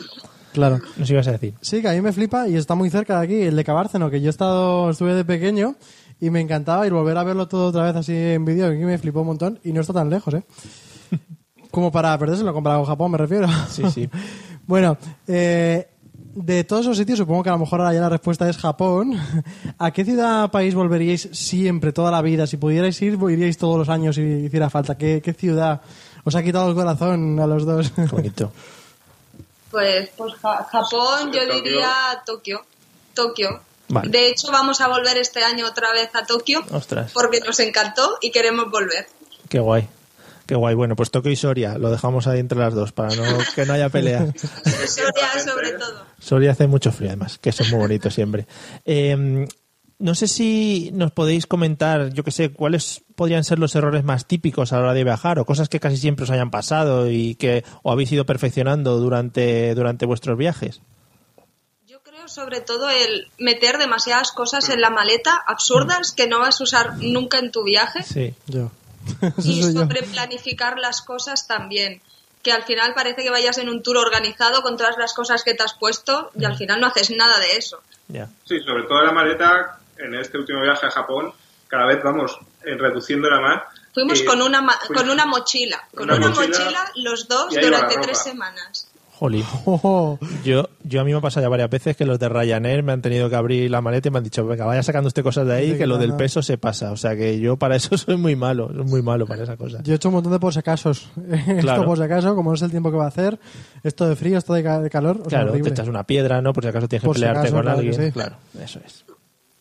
claro. 0.53 0.79
Nos 0.99 1.09
ibas 1.09 1.27
a 1.29 1.33
decir. 1.33 1.55
Sí, 1.63 1.81
que 1.81 1.89
a 1.89 1.93
mí 1.93 2.03
me 2.03 2.13
flipa 2.13 2.49
y 2.49 2.57
está 2.57 2.75
muy 2.75 2.91
cerca 2.91 3.19
de 3.19 3.25
aquí, 3.25 3.41
el 3.41 3.57
de 3.57 3.65
Cabárceno, 3.65 4.11
que 4.11 4.21
yo 4.21 4.27
he 4.27 4.29
estado, 4.29 4.91
estuve 4.91 5.15
de 5.15 5.25
pequeño 5.25 5.75
y 6.21 6.29
me 6.29 6.43
encantaba 6.43 6.87
ir 6.87 6.93
volver 6.93 7.17
a 7.17 7.25
verlo 7.25 7.49
todo 7.49 7.69
otra 7.69 7.85
vez 7.85 7.97
así 7.97 8.15
en 8.15 8.45
vídeo, 8.45 8.69
que 8.69 8.75
aquí 8.75 8.85
me 8.85 8.99
flipó 8.99 9.23
un 9.23 9.29
montón 9.29 9.59
y 9.65 9.73
no 9.73 9.81
está 9.81 9.95
tan 9.95 10.11
lejos, 10.11 10.35
¿eh? 10.35 10.45
Como 11.71 11.91
para 11.91 12.19
perdérselo 12.19 12.53
comparado 12.53 12.83
con 12.83 12.89
Japón, 12.91 13.13
me 13.13 13.17
refiero. 13.17 13.49
Sí, 13.71 13.85
sí. 13.91 14.11
bueno, 14.67 14.99
eh, 15.27 15.89
de 16.35 16.65
todos 16.65 16.82
esos 16.82 16.97
sitios, 16.97 17.19
supongo 17.19 17.43
que 17.43 17.49
a 17.49 17.53
lo 17.53 17.59
mejor 17.59 17.81
ahora 17.81 17.93
ya 17.94 18.00
la 18.00 18.09
respuesta 18.09 18.49
es 18.49 18.56
Japón. 18.56 19.19
¿A 19.79 19.91
qué 19.91 20.05
ciudad 20.05 20.50
país 20.50 20.75
volveríais 20.75 21.29
siempre, 21.32 21.93
toda 21.93 22.11
la 22.11 22.23
vida? 22.23 22.47
Si 22.47 22.56
pudierais 22.56 23.00
ir, 23.03 23.19
iríais 23.31 23.59
todos 23.59 23.77
los 23.79 23.88
años 23.88 24.17
si 24.17 24.23
hiciera 24.23 24.71
falta. 24.71 24.97
¿Qué, 24.97 25.21
qué 25.23 25.32
ciudad 25.32 25.81
os 26.25 26.35
ha 26.35 26.43
quitado 26.43 26.69
el 26.69 26.75
corazón 26.75 27.38
a 27.41 27.47
los 27.47 27.65
dos? 27.67 27.91
Qué 27.91 28.03
bonito. 28.06 28.53
Pues, 29.71 30.11
pues 30.17 30.35
Ja- 30.43 30.67
Japón, 30.69 31.31
yo 31.32 31.47
Tokio. 31.47 31.55
diría 31.62 31.93
Tokio. 32.27 32.61
Tokio. 33.15 33.61
Vale. 33.88 34.09
De 34.11 34.26
hecho, 34.29 34.50
vamos 34.50 34.81
a 34.81 34.88
volver 34.88 35.17
este 35.17 35.44
año 35.44 35.65
otra 35.67 35.93
vez 35.93 36.11
a 36.15 36.25
Tokio 36.26 36.65
Ostras, 36.73 37.12
porque 37.15 37.38
nos 37.38 37.61
encantó 37.61 38.19
y 38.21 38.33
queremos 38.33 38.69
volver. 38.69 39.06
qué 39.49 39.61
guay. 39.61 39.88
Qué 40.50 40.57
guay. 40.57 40.75
Bueno, 40.75 40.97
pues 40.97 41.12
Tokio 41.12 41.30
y 41.30 41.37
Soria, 41.37 41.78
lo 41.78 41.92
dejamos 41.92 42.26
ahí 42.26 42.40
entre 42.40 42.59
las 42.59 42.75
dos 42.75 42.90
para 42.90 43.14
no, 43.14 43.23
que 43.54 43.64
no 43.64 43.73
haya 43.73 43.88
pelea. 43.88 44.26
Soria 44.85 45.45
sobre 45.45 45.71
todo. 45.75 46.04
Soria 46.19 46.50
hace 46.50 46.66
mucho 46.66 46.90
frío 46.90 47.11
además, 47.11 47.38
que 47.38 47.50
eso 47.50 47.62
es 47.62 47.71
muy 47.71 47.78
bonito 47.78 48.11
siempre. 48.11 48.49
Eh, 48.85 49.47
no 50.00 50.14
sé 50.16 50.26
si 50.26 50.90
nos 50.92 51.12
podéis 51.12 51.47
comentar, 51.47 52.12
yo 52.12 52.25
qué 52.25 52.33
sé, 52.33 52.50
cuáles 52.50 53.04
podrían 53.14 53.45
ser 53.45 53.61
los 53.61 53.76
errores 53.76 54.02
más 54.02 54.26
típicos 54.26 54.73
a 54.73 54.78
la 54.78 54.83
hora 54.83 54.95
de 54.95 55.04
viajar 55.04 55.38
o 55.38 55.45
cosas 55.45 55.69
que 55.69 55.78
casi 55.78 55.97
siempre 55.97 56.25
os 56.25 56.30
hayan 56.33 56.50
pasado 56.50 57.09
y 57.09 57.37
que 57.37 57.62
o 57.85 57.92
habéis 57.92 58.11
ido 58.11 58.26
perfeccionando 58.26 58.99
durante, 58.99 59.73
durante 59.76 60.04
vuestros 60.04 60.37
viajes. 60.37 60.80
Yo 61.87 62.02
creo 62.02 62.26
sobre 62.26 62.61
todo 62.61 62.90
el 62.90 63.28
meter 63.38 63.78
demasiadas 63.78 64.33
cosas 64.33 64.69
en 64.69 64.80
la 64.80 64.90
maleta 64.90 65.40
absurdas 65.47 66.11
que 66.11 66.26
no 66.26 66.40
vas 66.40 66.61
a 66.61 66.64
usar 66.64 66.97
nunca 66.99 67.38
en 67.38 67.52
tu 67.52 67.62
viaje 67.62 68.02
Sí. 68.02 68.35
yo. 68.49 68.73
Y 69.42 69.62
sobre 69.73 70.02
planificar 70.04 70.78
las 70.78 71.02
cosas 71.02 71.47
también. 71.47 72.00
Que 72.42 72.52
al 72.52 72.62
final 72.64 72.95
parece 72.95 73.23
que 73.23 73.30
vayas 73.30 73.59
en 73.59 73.69
un 73.69 73.83
tour 73.83 73.99
organizado 73.99 74.62
con 74.62 74.76
todas 74.76 74.97
las 74.99 75.12
cosas 75.12 75.45
que 75.45 75.54
te 75.54 75.62
has 75.62 75.75
puesto 75.75 76.30
y 76.38 76.45
al 76.47 76.57
final 76.57 76.80
no 76.80 76.87
haces 76.87 77.11
nada 77.11 77.38
de 77.38 77.57
eso. 77.57 77.83
Ya. 78.09 78.28
Sí, 78.45 78.59
sobre 78.61 78.85
todo 78.85 79.02
la 79.04 79.12
maleta, 79.12 79.78
en 79.99 80.14
este 80.14 80.38
último 80.38 80.62
viaje 80.62 80.87
a 80.87 80.90
Japón, 80.90 81.33
cada 81.69 81.87
vez 81.87 82.02
vamos 82.02 82.38
eh, 82.64 82.76
reduciéndola 82.78 83.40
más. 83.40 83.62
Fuimos 83.92 84.21
Y- 84.21 84.25
con 84.25 84.40
una, 84.40 84.61
fuimos- 84.62 84.88
con 85.02 85.11
una 85.11 85.26
mochila, 85.26 85.87
con 85.95 86.04
Una 86.04 86.16
una, 86.16 86.28
mochila, 86.28 86.47
mochila, 86.59 86.92
los 86.97 87.28
dos 87.28 87.50
durante 87.54 87.99
tres 87.99 88.23
semanas. 88.23 88.89
Jolín. 89.21 89.45
Oh, 89.67 90.19
Yo, 90.45 90.71
yo 90.83 91.00
a 91.03 91.05
mí 91.05 91.12
me 91.12 91.19
ha 91.19 91.21
pasado 91.21 91.45
ya 91.45 91.50
varias 91.50 91.69
veces 91.69 91.95
que 91.95 92.07
los 92.07 92.19
de 92.19 92.29
Ryanair 92.31 92.83
me 92.83 92.93
han 92.93 93.03
tenido 93.03 93.29
que 93.29 93.37
abrir 93.37 93.71
la 93.71 93.83
maleta 93.83 94.09
y 94.09 94.11
me 94.11 94.17
han 94.19 94.25
dicho, 94.25 94.47
venga, 94.47 94.65
vaya 94.65 94.83
sacando 94.83 95.09
usted 95.09 95.23
cosas 95.23 95.47
de 95.47 95.55
ahí, 95.55 95.73
Sí, 95.73 95.79
que 95.79 95.87
lo 95.87 95.99
del 95.99 96.07
claro. 96.09 96.17
peso 96.19 96.43
se 96.43 96.57
pasa. 96.57 96.91
O 96.91 96.97
sea 96.97 97.15
que 97.15 97.39
yo 97.39 97.59
para 97.59 97.77
eso 97.77 97.97
soy 97.99 98.17
muy 98.17 98.35
malo, 98.35 98.71
soy 98.75 98.85
muy 98.85 99.03
malo 99.03 99.27
para 99.27 99.43
esa 99.45 99.57
cosa. 99.59 99.83
Yo 99.83 99.93
he 99.93 99.97
hecho 99.97 100.09
un 100.09 100.15
montón 100.15 100.33
de 100.33 100.41
por 100.41 100.53
si 100.55 100.59
acasos. 100.61 101.11
Esto 101.31 101.61
Claro. 101.61 101.85
por 101.85 101.99
si 101.99 102.03
acaso, 102.05 102.35
como 102.35 102.50
no 102.50 102.55
es 102.57 102.62
el 102.62 102.71
tiempo 102.71 102.91
que 102.91 102.97
va 102.97 103.05
a 103.05 103.09
hacer, 103.09 103.39
esto 103.85 104.09
de 104.09 104.17
frío, 104.17 104.39
esto 104.39 104.55
de, 104.55 104.62
ca- 104.62 104.81
de 104.81 104.89
calor, 104.89 105.19
o 105.25 105.29
sea, 105.29 105.43
Claro, 105.43 105.53
te 105.53 105.69
echas 105.69 105.87
una 105.89 106.05
piedra, 106.05 106.41
¿no? 106.41 106.53
Por 106.55 106.65
si 106.65 106.71
acaso 106.71 106.89
tienes 106.89 107.03
que 107.03 107.07
Por 107.07 107.17
si 107.17 107.21
pelearte 107.21 107.41
acaso, 107.41 107.55
con 107.57 107.62
claro 107.62 107.79
alguien. 107.79 107.95
sí. 107.95 108.12
Claro, 108.12 108.37
eso 108.62 108.81
es. 108.85 109.05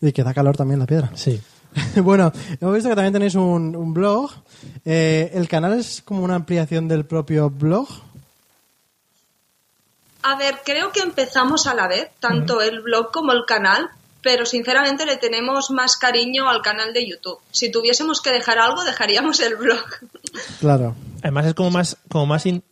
Y 0.01 0.13
que 0.13 0.23
da 0.23 0.33
calor 0.33 0.55
también 0.55 0.79
la 0.79 0.85
piedra. 0.85 1.11
Sí. 1.15 1.39
bueno, 2.01 2.31
hemos 2.61 2.73
visto 2.73 2.89
que 2.89 2.95
también 2.95 3.13
tenéis 3.13 3.35
un, 3.35 3.75
un 3.75 3.93
blog. 3.93 4.31
Eh, 4.85 5.29
¿El 5.33 5.47
canal 5.47 5.77
es 5.77 6.01
como 6.03 6.23
una 6.23 6.35
ampliación 6.35 6.87
del 6.87 7.05
propio 7.05 7.49
blog? 7.49 7.87
A 10.31 10.35
ver, 10.35 10.59
creo 10.63 10.91
que 10.91 10.99
empezamos 10.99 11.65
a 11.67 11.73
la 11.73 11.87
vez, 11.87 12.09
tanto 12.19 12.61
el 12.61 12.81
blog 12.81 13.11
como 13.11 13.31
el 13.31 13.45
canal, 13.45 13.89
pero 14.21 14.45
sinceramente 14.45 15.05
le 15.05 15.17
tenemos 15.17 15.71
más 15.71 15.95
cariño 15.97 16.49
al 16.49 16.61
canal 16.61 16.93
de 16.93 17.07
YouTube. 17.07 17.39
Si 17.51 17.71
tuviésemos 17.71 18.21
que 18.21 18.31
dejar 18.31 18.59
algo, 18.59 18.83
dejaríamos 18.83 19.39
el 19.39 19.55
blog. 19.55 19.83
Claro. 20.59 20.95
Además 21.23 21.45
es 21.47 21.53
como 21.53 21.71
más, 21.71 21.97
como 22.09 22.25
más 22.25 22.45
in- 22.45 22.63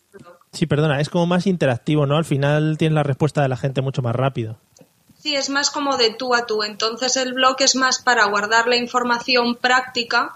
sí, 0.52 0.66
perdona, 0.66 1.00
es 1.02 1.10
como 1.10 1.26
más 1.26 1.48
interactivo, 1.48 2.06
¿no? 2.06 2.18
Al 2.18 2.26
final 2.26 2.78
tienes 2.78 2.96
la 2.96 3.04
respuesta 3.04 3.42
de 3.42 3.48
la 3.50 3.58
gente 3.58 3.82
mucho 3.82 4.02
más 4.02 4.16
rápido. 4.16 4.58
Sí, 5.20 5.36
es 5.36 5.50
más 5.50 5.70
como 5.72 5.98
de 5.98 6.12
tú 6.12 6.36
a 6.36 6.46
tú. 6.46 6.64
Entonces 6.64 7.18
el 7.18 7.34
blog 7.34 7.56
es 7.60 7.76
más 7.76 8.02
para 8.04 8.26
guardar 8.26 8.68
la 8.68 8.76
información 8.76 9.56
práctica 9.56 10.34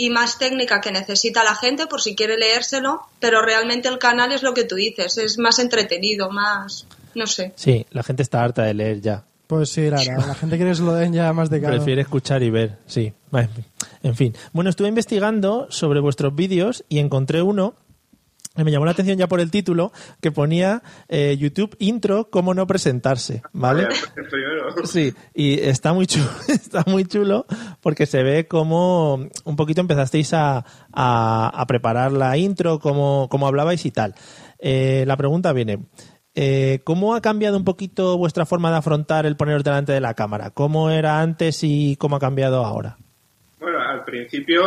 y 0.00 0.10
más 0.10 0.38
técnica 0.38 0.80
que 0.80 0.92
necesita 0.92 1.44
la 1.44 1.54
gente 1.54 1.86
por 1.86 2.00
si 2.00 2.16
quiere 2.16 2.38
leérselo, 2.38 3.02
pero 3.18 3.42
realmente 3.42 3.88
el 3.88 3.98
canal 3.98 4.32
es 4.32 4.42
lo 4.42 4.54
que 4.54 4.64
tú 4.64 4.76
dices, 4.76 5.18
es 5.18 5.38
más 5.38 5.58
entretenido, 5.58 6.30
más, 6.30 6.86
no 7.14 7.26
sé. 7.26 7.52
Sí, 7.54 7.84
la 7.90 8.02
gente 8.02 8.22
está 8.22 8.42
harta 8.42 8.62
de 8.62 8.72
leer 8.72 9.00
ya. 9.02 9.24
Pues 9.46 9.68
sí, 9.68 9.90
la, 9.90 10.02
la 10.26 10.34
gente 10.34 10.56
quiere 10.56 10.70
que 10.70 10.76
se 10.76 10.82
lo 10.82 10.94
den 10.94 11.12
ya 11.12 11.32
más 11.34 11.50
de 11.50 11.60
cara. 11.60 11.76
Prefiere 11.76 12.00
escuchar 12.00 12.42
y 12.42 12.50
ver, 12.50 12.78
sí. 12.86 13.12
En 14.02 14.16
fin. 14.16 14.34
Bueno, 14.52 14.70
estuve 14.70 14.88
investigando 14.88 15.66
sobre 15.70 16.00
vuestros 16.00 16.34
vídeos 16.34 16.84
y 16.88 16.98
encontré 16.98 17.42
uno 17.42 17.74
me 18.56 18.70
llamó 18.70 18.84
la 18.84 18.90
atención 18.90 19.16
ya 19.16 19.28
por 19.28 19.40
el 19.40 19.50
título, 19.50 19.92
que 20.20 20.32
ponía 20.32 20.82
eh, 21.08 21.36
YouTube 21.38 21.76
intro, 21.78 22.28
cómo 22.30 22.52
no 22.52 22.66
presentarse, 22.66 23.42
¿vale? 23.52 23.86
Primero. 24.14 24.86
Sí, 24.86 25.14
y 25.34 25.60
está 25.60 25.92
muy 25.92 26.06
chulo, 26.06 26.26
está 26.48 26.82
muy 26.86 27.04
chulo 27.04 27.46
porque 27.80 28.06
se 28.06 28.22
ve 28.22 28.46
como 28.48 29.14
un 29.44 29.56
poquito 29.56 29.80
empezasteis 29.80 30.34
a, 30.34 30.64
a- 30.92 31.48
a 31.54 31.66
preparar 31.66 32.12
la 32.12 32.36
intro, 32.36 32.78
cómo, 32.80 33.28
cómo 33.30 33.46
hablabais 33.46 33.84
y 33.86 33.90
tal. 33.90 34.14
Eh, 34.58 35.04
la 35.06 35.16
pregunta 35.16 35.52
viene, 35.52 35.86
eh, 36.34 36.80
¿cómo 36.84 37.14
ha 37.14 37.20
cambiado 37.22 37.56
un 37.56 37.64
poquito 37.64 38.18
vuestra 38.18 38.46
forma 38.46 38.70
de 38.70 38.76
afrontar 38.78 39.26
el 39.26 39.36
poneros 39.36 39.64
delante 39.64 39.92
de 39.92 40.00
la 40.00 40.14
cámara? 40.14 40.50
¿Cómo 40.50 40.90
era 40.90 41.20
antes 41.20 41.60
y 41.62 41.96
cómo 41.96 42.16
ha 42.16 42.20
cambiado 42.20 42.64
ahora? 42.64 42.96
Bueno, 43.58 43.78
al 43.80 44.04
principio, 44.04 44.62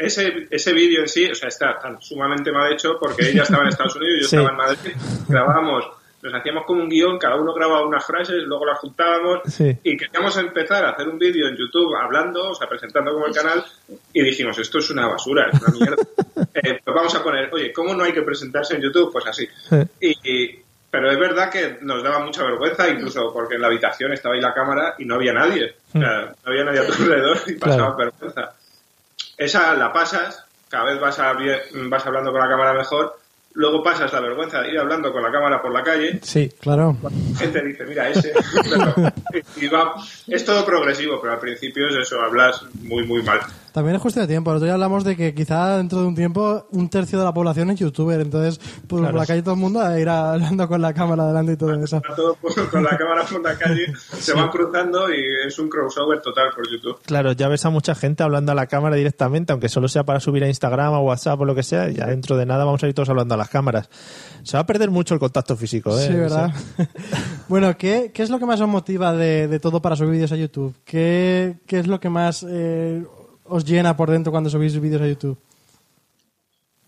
ese, 0.00 0.46
ese 0.50 0.72
vídeo 0.72 1.00
en 1.00 1.08
sí, 1.08 1.30
o 1.30 1.34
sea, 1.34 1.48
está 1.48 1.78
tan 1.78 2.00
sumamente 2.00 2.50
mal 2.52 2.72
hecho 2.72 2.96
porque 2.98 3.28
ella 3.30 3.42
estaba 3.42 3.62
en 3.62 3.68
Estados 3.68 3.96
Unidos, 3.96 4.20
yo 4.22 4.28
Sí. 4.28 4.36
estaba 4.36 4.50
en 4.50 4.56
Madrid, 4.56 4.92
grabábamos, 5.28 5.84
nos 6.22 6.34
hacíamos 6.34 6.64
como 6.66 6.82
un 6.82 6.88
guion, 6.90 7.18
cada 7.18 7.36
uno 7.36 7.54
grababa 7.54 7.86
unas 7.86 8.04
frases, 8.04 8.42
luego 8.44 8.66
las 8.66 8.78
juntábamos 8.78 9.40
Sí. 9.46 9.74
y 9.82 9.96
queríamos 9.96 10.36
empezar 10.36 10.84
a 10.84 10.90
hacer 10.90 11.08
un 11.08 11.18
vídeo 11.18 11.48
en 11.48 11.56
YouTube 11.56 11.94
hablando, 11.96 12.50
o 12.50 12.54
sea, 12.54 12.68
presentando 12.68 13.12
como 13.12 13.26
el 13.26 13.34
canal 13.34 13.64
y 14.12 14.22
dijimos, 14.22 14.58
esto 14.58 14.78
es 14.78 14.90
una 14.90 15.06
basura, 15.06 15.48
es 15.52 15.60
una 15.62 15.72
mierda. 15.78 15.96
Eh, 16.54 16.80
pues 16.82 16.94
vamos 16.96 17.14
a 17.14 17.22
poner, 17.22 17.48
oye, 17.52 17.72
¿cómo 17.72 17.94
no 17.94 18.02
hay 18.02 18.12
que 18.12 18.22
presentarse 18.22 18.74
en 18.74 18.82
YouTube? 18.82 19.12
Pues 19.12 19.26
así. 19.26 19.46
Y, 20.00 20.08
y- 20.24 20.62
pero 20.90 21.08
es 21.10 21.18
verdad 21.18 21.48
que 21.50 21.78
nos 21.82 22.02
daba 22.02 22.18
mucha 22.24 22.42
vergüenza, 22.42 22.88
incluso 22.88 23.32
porque 23.32 23.54
en 23.54 23.60
la 23.60 23.68
habitación 23.68 24.12
estaba 24.12 24.34
ahí 24.34 24.40
la 24.40 24.52
cámara 24.52 24.94
y 24.98 25.04
no 25.04 25.14
había 25.14 25.32
nadie. 25.32 25.74
O 25.94 25.98
sea, 26.00 26.32
no 26.44 26.50
había 26.50 26.64
nadie 26.64 26.80
a 26.80 26.86
tu 26.86 26.92
alrededor 26.94 27.36
y 27.46 27.52
pasaba 27.54 27.94
Claro. 27.94 27.96
vergüenza. 27.96 28.54
Esa 29.40 29.72
la 29.74 29.90
pasas, 29.90 30.44
cada 30.68 30.84
vez 30.84 31.00
vas, 31.00 31.18
a- 31.18 31.32
vas 31.88 32.06
hablando 32.06 32.30
con 32.30 32.40
la 32.42 32.48
cámara 32.48 32.74
mejor, 32.74 33.18
luego 33.54 33.82
pasas 33.82 34.12
la 34.12 34.20
vergüenza 34.20 34.60
de 34.60 34.72
ir 34.72 34.78
hablando 34.78 35.10
con 35.12 35.22
la 35.22 35.32
cámara 35.32 35.62
por 35.62 35.72
la 35.72 35.82
calle, 35.82 36.20
Sí, 36.22 36.52
Claro. 36.60 36.94
la 37.02 37.38
gente 37.38 37.64
dice, 37.64 37.84
mira, 37.86 38.08
ese. 38.10 38.32
Y 39.56 39.66
va, 39.68 39.94
es 40.26 40.44
todo 40.44 40.64
progresivo, 40.66 41.18
pero 41.22 41.32
al 41.34 41.40
principio 41.40 41.88
es 41.88 41.96
eso, 41.96 42.20
hablas 42.20 42.62
muy, 42.82 43.02
muy 43.06 43.22
mal. 43.22 43.40
También 43.72 43.96
es 43.96 44.02
cuestión 44.02 44.24
de 44.24 44.28
tiempo. 44.32 44.50
El 44.50 44.56
otro 44.56 44.64
día 44.66 44.74
hablamos 44.74 45.04
de 45.04 45.16
que 45.16 45.34
quizá 45.34 45.76
dentro 45.76 46.00
de 46.00 46.06
un 46.06 46.14
tiempo 46.14 46.66
un 46.72 46.88
tercio 46.88 47.18
de 47.18 47.24
la 47.24 47.32
población 47.32 47.70
es 47.70 47.78
youtuber. 47.78 48.20
Entonces, 48.20 48.58
por 48.88 49.00
Claro. 49.00 49.16
la 49.18 49.26
calle 49.26 49.42
todo 49.42 49.54
el 49.54 49.60
mundo 49.60 49.80
a 49.80 49.98
ir 49.98 50.08
hablando 50.08 50.66
con 50.68 50.80
la 50.82 50.92
cámara 50.92 51.26
delante 51.26 51.52
y 51.52 51.56
todo 51.56 51.72
eso. 51.82 52.02
Todo 52.16 52.34
por- 52.34 52.70
con 52.70 52.82
la 52.82 52.96
cámara 52.98 53.24
por 53.30 53.42
la 53.42 53.56
calle, 53.56 53.86
se 54.18 54.32
van 54.34 54.48
cruzando 54.50 55.08
y 55.12 55.20
es 55.46 55.58
un 55.58 55.68
crossover 55.68 56.20
total 56.20 56.48
por 56.54 56.68
YouTube. 56.70 56.98
claro, 57.04 57.32
ya 57.32 57.48
ves 57.48 57.64
a 57.64 57.70
mucha 57.70 57.94
gente 57.94 58.22
hablando 58.22 58.52
a 58.52 58.54
la 58.54 58.66
cámara 58.66 58.96
directamente, 58.96 59.52
aunque 59.52 59.68
solo 59.68 59.88
sea 59.88 60.04
para 60.04 60.20
subir 60.20 60.42
a 60.44 60.48
Instagram, 60.48 60.94
a 60.94 61.00
WhatsApp 61.00 61.40
o 61.40 61.44
lo 61.44 61.54
que 61.54 61.62
sea, 61.62 61.88
ya 61.90 62.06
dentro 62.06 62.36
de 62.36 62.46
nada 62.46 62.64
vamos 62.64 62.82
a 62.82 62.88
ir 62.88 62.94
todos 62.94 63.08
hablando 63.08 63.34
a 63.34 63.38
las 63.38 63.48
cámaras. 63.48 63.88
Se 64.42 64.56
va 64.56 64.62
a 64.62 64.66
perder 64.66 64.90
mucho 64.90 65.14
el 65.14 65.20
contacto 65.20 65.56
físico, 65.56 65.96
¿eh? 65.98 66.06
Sí, 66.08 66.14
¿verdad? 66.14 66.50
bueno, 67.48 67.76
¿qué, 67.76 68.10
¿qué 68.12 68.22
es 68.22 68.30
lo 68.30 68.38
que 68.38 68.46
más 68.46 68.60
os 68.60 68.68
motiva 68.68 69.12
de, 69.12 69.48
de 69.48 69.60
todo 69.60 69.80
para 69.82 69.96
subir 69.96 70.12
vídeos 70.12 70.32
a 70.32 70.36
YouTube? 70.36 70.74
¿Qué, 70.84 71.58
qué 71.66 71.78
es 71.80 71.86
lo 71.86 72.00
que 72.00 72.08
más 72.10 72.44
eh, 72.48 73.04
os 73.50 73.64
llena 73.64 73.96
por 73.96 74.10
dentro 74.10 74.32
cuando 74.32 74.48
subís 74.48 74.80
vídeos 74.80 75.02
a 75.02 75.08
YouTube? 75.08 75.38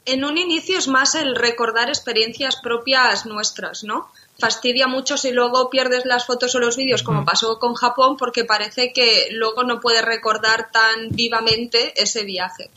En 0.04 0.24
un 0.24 0.36
inicio 0.36 0.78
es 0.78 0.88
más 0.88 1.14
el 1.14 1.36
recordar 1.36 1.88
experiencias 1.88 2.56
propias 2.60 3.24
nuestras, 3.24 3.84
¿no? 3.84 4.08
Fastidia 4.38 4.88
mucho 4.88 5.16
si 5.16 5.30
luego 5.30 5.70
pierdes 5.70 6.04
las 6.06 6.26
fotos 6.26 6.54
o 6.56 6.58
los 6.58 6.76
vídeos, 6.76 7.04
como 7.04 7.24
pasó 7.24 7.60
con 7.60 7.74
Japón, 7.74 8.16
porque 8.16 8.44
parece 8.44 8.92
que 8.92 9.28
luego 9.30 9.62
no 9.62 9.80
puedes 9.80 10.04
recordar 10.04 10.72
tan 10.72 11.10
vivamente 11.10 11.92
ese 12.02 12.24
viaje. 12.24 12.70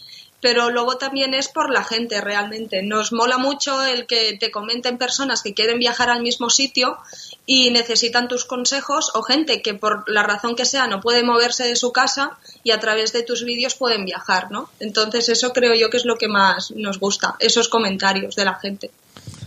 Pero 0.45 0.69
luego 0.69 0.97
también 0.97 1.33
es 1.33 1.47
por 1.47 1.71
la 1.71 1.83
gente 1.83 2.21
realmente. 2.21 2.83
Nos 2.83 3.11
mola 3.11 3.39
mucho 3.39 3.83
el 3.83 4.05
que 4.05 4.37
te 4.39 4.51
comenten 4.51 4.99
personas 4.99 5.41
que 5.41 5.55
quieren 5.55 5.79
viajar 5.79 6.11
al 6.11 6.21
mismo 6.21 6.51
sitio 6.51 6.99
y 7.47 7.71
necesitan 7.71 8.27
tus 8.27 8.45
consejos 8.45 9.11
o 9.15 9.23
gente 9.23 9.63
que 9.63 9.73
por 9.73 10.07
la 10.07 10.21
razón 10.21 10.55
que 10.55 10.65
sea 10.65 10.85
no 10.85 11.01
puede 11.01 11.23
moverse 11.23 11.63
de 11.63 11.75
su 11.75 11.91
casa 11.91 12.37
y 12.63 12.69
a 12.69 12.79
través 12.79 13.11
de 13.11 13.23
tus 13.23 13.43
vídeos 13.43 13.73
pueden 13.73 14.05
viajar, 14.05 14.51
¿no? 14.51 14.69
Entonces 14.79 15.29
eso 15.29 15.51
creo 15.51 15.73
yo 15.73 15.89
que 15.89 15.97
es 15.97 16.05
lo 16.05 16.15
que 16.15 16.27
más 16.27 16.69
nos 16.75 16.99
gusta, 16.99 17.37
esos 17.39 17.67
comentarios 17.67 18.35
de 18.35 18.45
la 18.45 18.53
gente. 18.53 18.91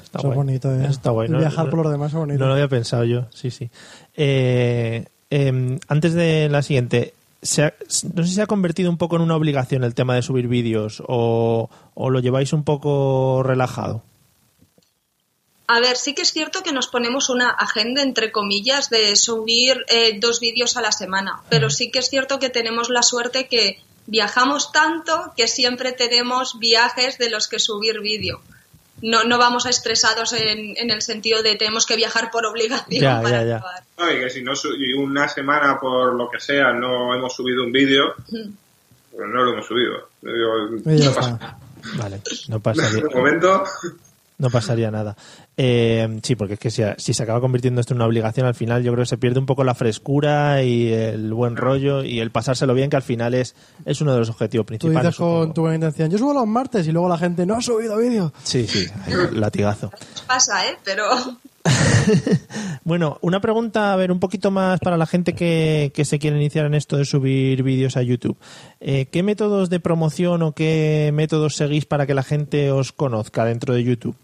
Está 0.02 0.18
Eso 0.18 0.30
es 0.30 0.34
guay. 0.34 0.36
bonito, 0.36 0.74
¿eh? 0.74 0.86
Está 0.90 1.10
guay. 1.10 1.28
Viajar 1.28 1.70
por 1.70 1.84
los 1.84 1.92
demás 1.92 2.08
es 2.08 2.18
bonito. 2.18 2.40
No 2.40 2.48
lo 2.48 2.54
había 2.54 2.66
pensado 2.66 3.04
yo, 3.04 3.26
sí, 3.32 3.52
sí. 3.52 3.70
Eh, 4.16 5.04
em, 5.30 5.78
antes 5.86 6.14
de 6.14 6.48
la 6.48 6.60
siguiente, 6.62 7.14
se 7.42 7.62
ha- 7.64 7.74
no 8.14 8.22
sé 8.22 8.28
si 8.28 8.34
se 8.34 8.42
ha 8.42 8.46
convertido 8.46 8.90
un 8.90 8.98
poco 8.98 9.16
en 9.16 9.22
una 9.22 9.36
obligación 9.36 9.84
el 9.84 9.94
tema 9.94 10.14
de 10.14 10.22
subir 10.22 10.48
vídeos 10.48 11.02
o, 11.06 11.70
o 11.94 12.10
lo 12.10 12.20
lleváis 12.20 12.52
un 12.52 12.64
poco 12.64 13.42
relajado. 13.44 14.02
A 15.70 15.80
ver, 15.80 15.96
sí 15.98 16.14
que 16.14 16.22
es 16.22 16.32
cierto 16.32 16.62
que 16.62 16.72
nos 16.72 16.86
ponemos 16.88 17.28
una 17.28 17.50
agenda, 17.50 18.00
entre 18.02 18.32
comillas, 18.32 18.88
de 18.88 19.14
subir 19.16 19.84
eh, 19.88 20.18
dos 20.18 20.40
vídeos 20.40 20.76
a 20.78 20.80
la 20.80 20.92
semana, 20.92 21.42
pero 21.50 21.68
sí 21.68 21.90
que 21.90 21.98
es 21.98 22.08
cierto 22.08 22.38
que 22.38 22.48
tenemos 22.48 22.88
la 22.88 23.02
suerte 23.02 23.48
que 23.48 23.78
viajamos 24.06 24.72
tanto 24.72 25.34
que 25.36 25.46
siempre 25.46 25.92
tenemos 25.92 26.58
viajes 26.58 27.18
de 27.18 27.28
los 27.28 27.48
que 27.48 27.58
subir 27.58 28.00
vídeo. 28.00 28.40
No, 29.02 29.24
no 29.24 29.38
vamos 29.38 29.66
estresados 29.66 30.32
en, 30.32 30.76
en 30.76 30.90
el 30.90 31.02
sentido 31.02 31.42
de 31.42 31.56
tenemos 31.56 31.86
que 31.86 31.96
viajar 31.96 32.30
por 32.30 32.44
obligación 32.46 33.00
Ya, 33.02 33.20
para 33.22 33.44
ya, 33.44 33.60
ya. 33.60 33.84
No, 33.98 34.10
y 34.12 34.18
que 34.20 34.30
si 34.30 34.42
no 34.42 34.56
su- 34.56 34.74
y 34.74 34.92
una 34.92 35.28
semana 35.28 35.78
por 35.78 36.14
lo 36.14 36.28
que 36.28 36.40
sea 36.40 36.72
no 36.72 37.14
hemos 37.14 37.34
subido 37.34 37.62
un 37.64 37.72
vídeo, 37.72 38.14
pues 38.28 39.28
no 39.28 39.44
lo 39.44 39.52
hemos 39.52 39.66
subido. 39.66 40.08
Digo, 40.22 40.80
no 40.84 41.14
pasa. 41.14 41.58
Vale, 41.96 42.20
no 42.48 42.60
pasaría, 42.60 43.02
De 43.02 43.14
momento, 43.14 43.64
no 44.38 44.50
pasaría 44.50 44.90
nada. 44.90 45.16
Eh, 45.56 46.20
sí, 46.22 46.36
porque 46.36 46.54
es 46.54 46.60
que 46.60 46.70
si, 46.70 46.82
si 46.96 47.12
se 47.12 47.22
acaba 47.22 47.40
convirtiendo 47.40 47.80
esto 47.80 47.92
en 47.92 47.98
una 47.98 48.06
obligación, 48.06 48.46
al 48.46 48.54
final 48.54 48.82
yo 48.82 48.92
creo 48.92 49.02
que 49.02 49.08
se 49.08 49.18
pierde 49.18 49.40
un 49.40 49.46
poco 49.46 49.64
la 49.64 49.74
frescura 49.74 50.62
y 50.62 50.92
el 50.92 51.32
buen 51.34 51.56
rollo 51.56 52.04
y 52.04 52.20
el 52.20 52.30
pasárselo 52.30 52.74
bien, 52.74 52.88
que 52.88 52.96
al 52.96 53.02
final 53.02 53.34
es, 53.34 53.54
es 53.84 54.00
uno 54.00 54.12
de 54.12 54.20
los 54.20 54.30
objetivos 54.30 54.64
Tú 54.64 54.68
principales. 54.68 55.02
dices 55.02 55.16
con 55.18 55.52
tu 55.52 55.62
buena 55.62 55.74
intención, 55.74 56.10
yo 56.10 56.18
subo 56.18 56.32
los 56.32 56.46
martes 56.46 56.86
y 56.86 56.92
luego 56.92 57.08
la 57.08 57.18
gente 57.18 57.44
no 57.46 57.56
ha 57.56 57.60
subido 57.60 57.96
vídeo. 57.98 58.32
Sí, 58.44 58.66
sí, 58.66 58.86
latigazo. 59.32 59.90
Pasa, 60.26 60.68
¿eh? 60.68 60.76
Pero 60.84 61.04
Bueno, 62.84 63.18
una 63.20 63.40
pregunta, 63.40 63.92
a 63.92 63.96
ver, 63.96 64.10
un 64.12 64.20
poquito 64.20 64.50
más 64.50 64.80
para 64.80 64.96
la 64.96 65.06
gente 65.06 65.34
que, 65.34 65.92
que 65.94 66.04
se 66.04 66.18
quiere 66.18 66.36
iniciar 66.36 66.66
en 66.66 66.74
esto 66.74 66.96
de 66.96 67.04
subir 67.04 67.62
vídeos 67.62 67.96
a 67.96 68.02
YouTube. 68.02 68.36
Eh, 68.80 69.06
¿Qué 69.10 69.22
métodos 69.22 69.68
de 69.70 69.80
promoción 69.80 70.42
o 70.42 70.52
qué 70.52 71.10
métodos 71.12 71.56
seguís 71.56 71.84
para 71.84 72.06
que 72.06 72.14
la 72.14 72.22
gente 72.22 72.70
os 72.70 72.92
conozca 72.92 73.44
dentro 73.44 73.74
de 73.74 73.84
YouTube? 73.84 74.16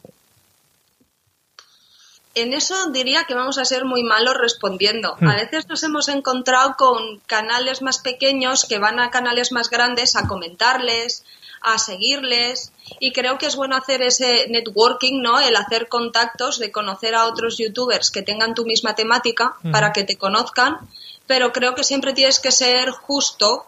En 2.35 2.53
eso 2.53 2.91
diría 2.91 3.25
que 3.25 3.35
vamos 3.35 3.59
a 3.59 3.65
ser 3.65 3.85
muy 3.85 4.03
malos 4.03 4.37
respondiendo. 4.37 5.17
A 5.21 5.35
veces 5.37 5.69
nos 5.69 5.83
hemos 5.85 6.09
encontrado 6.09 6.75
con 6.77 7.21
canales 7.27 7.81
más 7.81 7.99
pequeños 7.99 8.65
que 8.65 8.79
van 8.79 8.99
a 8.99 9.11
canales 9.11 9.53
más 9.53 9.71
grandes 9.71 10.17
a 10.17 10.27
comentarles, 10.27 11.25
a 11.61 11.79
seguirles 11.79 12.73
y 13.01 13.13
creo 13.13 13.39
que 13.39 13.47
es 13.47 13.57
bueno 13.57 13.77
hacer 13.77 14.03
ese 14.03 14.49
networking, 14.51 15.23
¿no? 15.23 15.41
El 15.41 15.57
hacer 15.57 15.89
contactos, 15.89 16.59
de 16.59 16.71
conocer 16.71 17.15
a 17.15 17.27
otros 17.27 17.57
youtubers 17.57 18.11
que 18.11 18.23
tengan 18.23 18.55
tu 18.55 18.65
misma 18.65 18.95
temática 18.95 19.57
para 19.73 19.93
que 19.93 20.05
te 20.05 20.17
conozcan, 20.17 20.79
pero 21.27 21.53
creo 21.53 21.75
que 21.75 21.85
siempre 21.85 22.13
tienes 22.13 22.39
que 22.39 22.53
ser 22.53 22.91
justo 22.91 23.67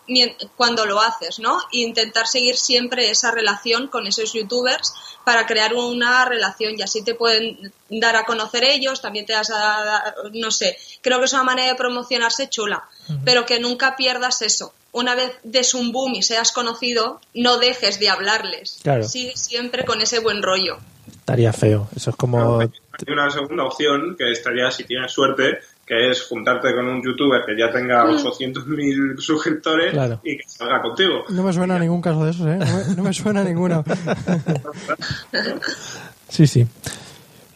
cuando 0.57 0.85
lo 0.85 1.01
haces, 1.01 1.39
¿no? 1.39 1.59
E 1.73 1.79
intentar 1.79 2.27
seguir 2.27 2.57
siempre 2.57 3.11
esa 3.11 3.31
relación 3.31 3.89
con 3.89 4.07
esos 4.07 4.33
youtubers 4.33 4.93
para 5.25 5.47
crear 5.47 5.75
una 5.75 6.25
relación 6.27 6.75
y 6.77 6.83
así 6.83 7.03
te 7.03 7.15
pueden 7.15 7.73
dar 7.89 8.17
a 8.17 8.25
conocer 8.25 8.63
ellos, 8.65 9.01
también 9.01 9.27
te 9.27 9.33
das 9.33 9.51
a 9.51 9.85
dar, 9.85 10.15
no 10.33 10.51
sé, 10.51 10.77
creo 11.01 11.19
que 11.19 11.25
es 11.25 11.33
una 11.33 11.45
manera 11.45 11.69
de 11.69 11.75
promocionarse 11.75 12.49
chula, 12.49 12.85
pero 13.25 13.47
que 13.47 13.59
nunca 13.59 13.97
pierdas 13.97 14.43
eso. 14.43 14.73
Una 14.93 15.15
vez 15.15 15.33
des 15.43 15.75
un 15.75 15.93
boom 15.93 16.15
y 16.15 16.23
seas 16.23 16.53
conocido, 16.53 17.21
no 17.35 17.59
dejes 17.59 18.01
de 18.01 18.09
hablarles. 18.09 18.79
Claro. 18.83 19.05
Sigue 19.07 19.37
siempre 19.37 19.85
con 19.85 20.01
ese 20.01 20.21
buen 20.21 20.43
rollo. 20.43 20.79
Estaría 21.07 21.53
feo. 21.53 21.89
Eso 21.95 22.11
es 22.11 22.17
como... 22.17 22.61
hay 22.61 22.71
una 23.09 23.31
segunda 23.31 23.65
opción 23.65 24.17
que 24.17 24.33
estaría, 24.33 24.71
si 24.71 24.85
tienes 24.85 25.13
suerte, 25.13 25.59
que 25.87 26.11
es 26.11 26.25
juntarte 26.25 26.75
con 26.75 26.87
un 26.89 27.01
youtuber 27.03 27.43
que 27.47 27.57
ya 27.57 27.71
tenga 27.71 28.05
800.000 28.05 29.19
suscriptores 29.19 29.93
Claro. 29.93 30.21
y 30.25 30.37
que 30.37 30.45
salga 30.49 30.83
contigo. 30.83 31.25
No 31.29 31.45
me 31.45 31.53
suena 31.53 31.77
a 31.77 31.79
ningún 31.79 32.03
caso 32.03 32.25
de 32.25 32.33
esos, 32.33 32.47
¿eh? 32.49 32.59
No 32.59 32.67
me, 32.89 32.97
no 32.97 33.03
me 33.05 33.13
suena 33.13 33.41
a 33.43 33.45
ninguno. 33.45 33.85
Sí, 36.29 36.47
sí. 36.47 36.67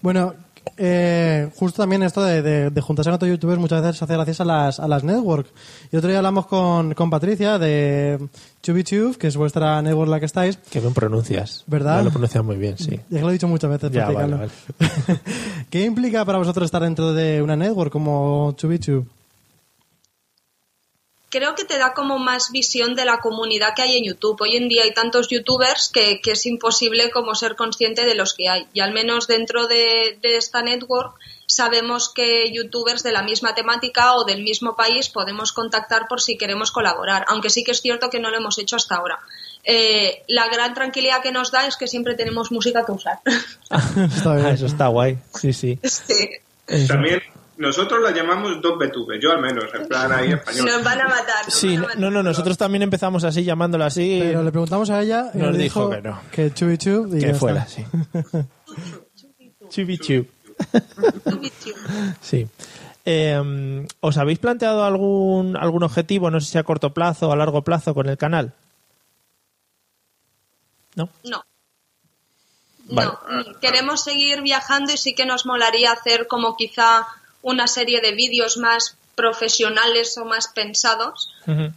Bueno, 0.00 0.34
eh, 0.76 1.48
justo 1.56 1.82
también 1.82 2.02
esto 2.02 2.22
de, 2.22 2.42
de- 2.42 2.70
de 2.70 2.80
juntarse 2.80 3.08
con 3.10 3.16
otros 3.16 3.30
youtubers 3.30 3.58
muchas 3.60 3.82
veces 3.82 3.96
se 3.98 4.04
hace 4.04 4.14
gracias 4.14 4.40
a 4.40 4.44
las, 4.44 4.80
a 4.80 4.88
las 4.88 5.04
networks. 5.04 5.50
Y 5.92 5.96
otro 5.96 6.08
día 6.08 6.18
hablamos 6.18 6.46
con, 6.46 6.94
con 6.94 7.10
Patricia 7.10 7.58
de 7.58 8.18
ChubiTube, 8.62 9.16
que 9.16 9.26
es 9.28 9.36
vuestra 9.36 9.80
network 9.82 10.06
en 10.06 10.10
la 10.10 10.20
que 10.20 10.26
estáis. 10.26 10.56
Que 10.70 10.80
bien 10.80 10.94
pronuncias. 10.94 11.64
¿Verdad? 11.66 11.98
Ya 11.98 12.04
Lo 12.04 12.10
pronuncias 12.10 12.44
muy 12.44 12.56
bien, 12.56 12.76
sí. 12.78 13.00
Ya 13.10 13.18
que 13.18 13.22
lo 13.24 13.30
he 13.30 13.32
dicho 13.34 13.48
muchas 13.48 13.70
veces, 13.70 13.90
Ya, 13.90 14.10
vale, 14.10 14.48
¿Qué 15.70 15.84
implica 15.84 16.24
para 16.24 16.38
vosotros 16.38 16.64
estar 16.66 16.82
dentro 16.82 17.12
de 17.12 17.42
una 17.42 17.56
network 17.56 17.90
como 17.92 18.52
ChubiTube? 18.56 19.06
Creo 21.30 21.54
que 21.54 21.64
te 21.64 21.78
da 21.78 21.94
como 21.94 22.18
más 22.18 22.50
visión 22.50 22.94
de 22.94 23.04
la 23.04 23.20
comunidad 23.20 23.74
que 23.74 23.82
hay 23.82 23.96
en 23.96 24.04
YouTube. 24.04 24.40
Hoy 24.40 24.56
en 24.56 24.68
día 24.68 24.82
hay 24.82 24.92
tantos 24.92 25.28
youtubers 25.28 25.88
que, 25.88 26.20
que 26.20 26.32
es 26.32 26.44
imposible 26.44 27.10
como 27.10 27.34
ser 27.34 27.56
consciente 27.56 28.04
de 28.04 28.14
los 28.16 28.34
que 28.34 28.48
hay. 28.48 28.66
Y 28.74 28.80
al 28.80 28.92
menos 28.92 29.26
dentro 29.26 29.66
de, 29.66 30.18
de 30.20 30.36
esta 30.36 30.62
network 30.62 31.14
sabemos 31.46 32.12
que 32.12 32.52
youtubers 32.52 33.02
de 33.02 33.12
la 33.12 33.22
misma 33.22 33.54
temática 33.54 34.14
o 34.14 34.24
del 34.24 34.42
mismo 34.42 34.76
país 34.76 35.08
podemos 35.08 35.52
contactar 35.52 36.06
por 36.08 36.20
si 36.20 36.36
queremos 36.36 36.70
colaborar, 36.70 37.24
aunque 37.28 37.50
sí 37.50 37.64
que 37.64 37.72
es 37.72 37.80
cierto 37.80 38.10
que 38.10 38.20
no 38.20 38.30
lo 38.30 38.36
hemos 38.36 38.58
hecho 38.58 38.76
hasta 38.76 38.96
ahora. 38.96 39.18
Eh, 39.64 40.22
la 40.28 40.48
gran 40.48 40.74
tranquilidad 40.74 41.22
que 41.22 41.32
nos 41.32 41.50
da 41.50 41.66
es 41.66 41.76
que 41.76 41.86
siempre 41.86 42.14
tenemos 42.14 42.50
música 42.50 42.84
que 42.84 42.92
usar. 42.92 43.20
Está 43.70 44.34
bien. 44.34 44.46
Eso 44.46 44.66
está 44.66 44.88
guay. 44.88 45.18
Sí, 45.34 45.52
sí. 45.52 45.78
Sí. 46.70 46.86
También 46.86 47.20
nosotros 47.60 48.00
la 48.02 48.10
llamamos 48.10 48.56
2BTV, 48.58 49.20
yo 49.20 49.32
al 49.32 49.40
menos, 49.40 49.64
en 49.74 49.86
plan 49.86 50.10
ahí 50.12 50.32
español. 50.32 50.66
Nos 50.66 50.82
van 50.84 51.00
a 51.00 51.08
matar. 51.08 51.44
nos 51.44 51.54
Sí, 51.54 51.68
van 51.68 51.76
a 51.78 51.80
matar. 51.82 51.98
no, 52.00 52.10
no, 52.10 52.22
nosotros 52.22 52.58
también 52.58 52.82
empezamos 52.82 53.22
así, 53.24 53.44
llamándolo 53.44 53.84
así. 53.84 54.18
Pero 54.22 54.42
le 54.42 54.50
preguntamos 54.50 54.90
a 54.90 55.00
ella 55.02 55.30
y 55.34 55.38
Nos 55.38 55.56
dijo 55.56 55.90
que 55.90 56.02
no. 56.02 56.20
que 56.32 56.52
ChubiTube 56.52 57.16
y 57.16 57.20
que 57.20 57.34
fuera, 57.34 57.62
está. 57.62 57.82
sí. 57.82 57.84
Chubichu. 59.68 60.26
YouTube. 61.26 61.76
Sí. 62.20 62.48
Eh, 63.04 63.86
¿Os 64.00 64.16
habéis 64.18 64.38
planteado 64.38 64.84
algún, 64.84 65.56
algún 65.56 65.82
objetivo, 65.84 66.30
no 66.30 66.40
sé 66.40 66.50
si 66.52 66.58
a 66.58 66.64
corto 66.64 66.92
plazo 66.92 67.28
o 67.28 67.32
a 67.32 67.36
largo 67.36 67.62
plazo, 67.62 67.94
con 67.94 68.08
el 68.08 68.18
canal? 68.18 68.52
¿No? 70.96 71.08
No. 71.24 71.44
Vale. 72.92 73.10
No, 73.10 73.18
mm, 73.52 73.60
queremos 73.60 74.02
seguir 74.02 74.42
viajando 74.42 74.92
y 74.92 74.96
sí 74.96 75.14
que 75.14 75.24
nos 75.24 75.46
molaría 75.46 75.92
hacer 75.92 76.26
como 76.26 76.56
quizá 76.56 77.06
una 77.42 77.66
serie 77.66 78.00
de 78.00 78.12
vídeos 78.12 78.56
más 78.56 78.96
profesionales 79.14 80.16
o 80.18 80.24
más 80.24 80.48
pensados, 80.48 81.30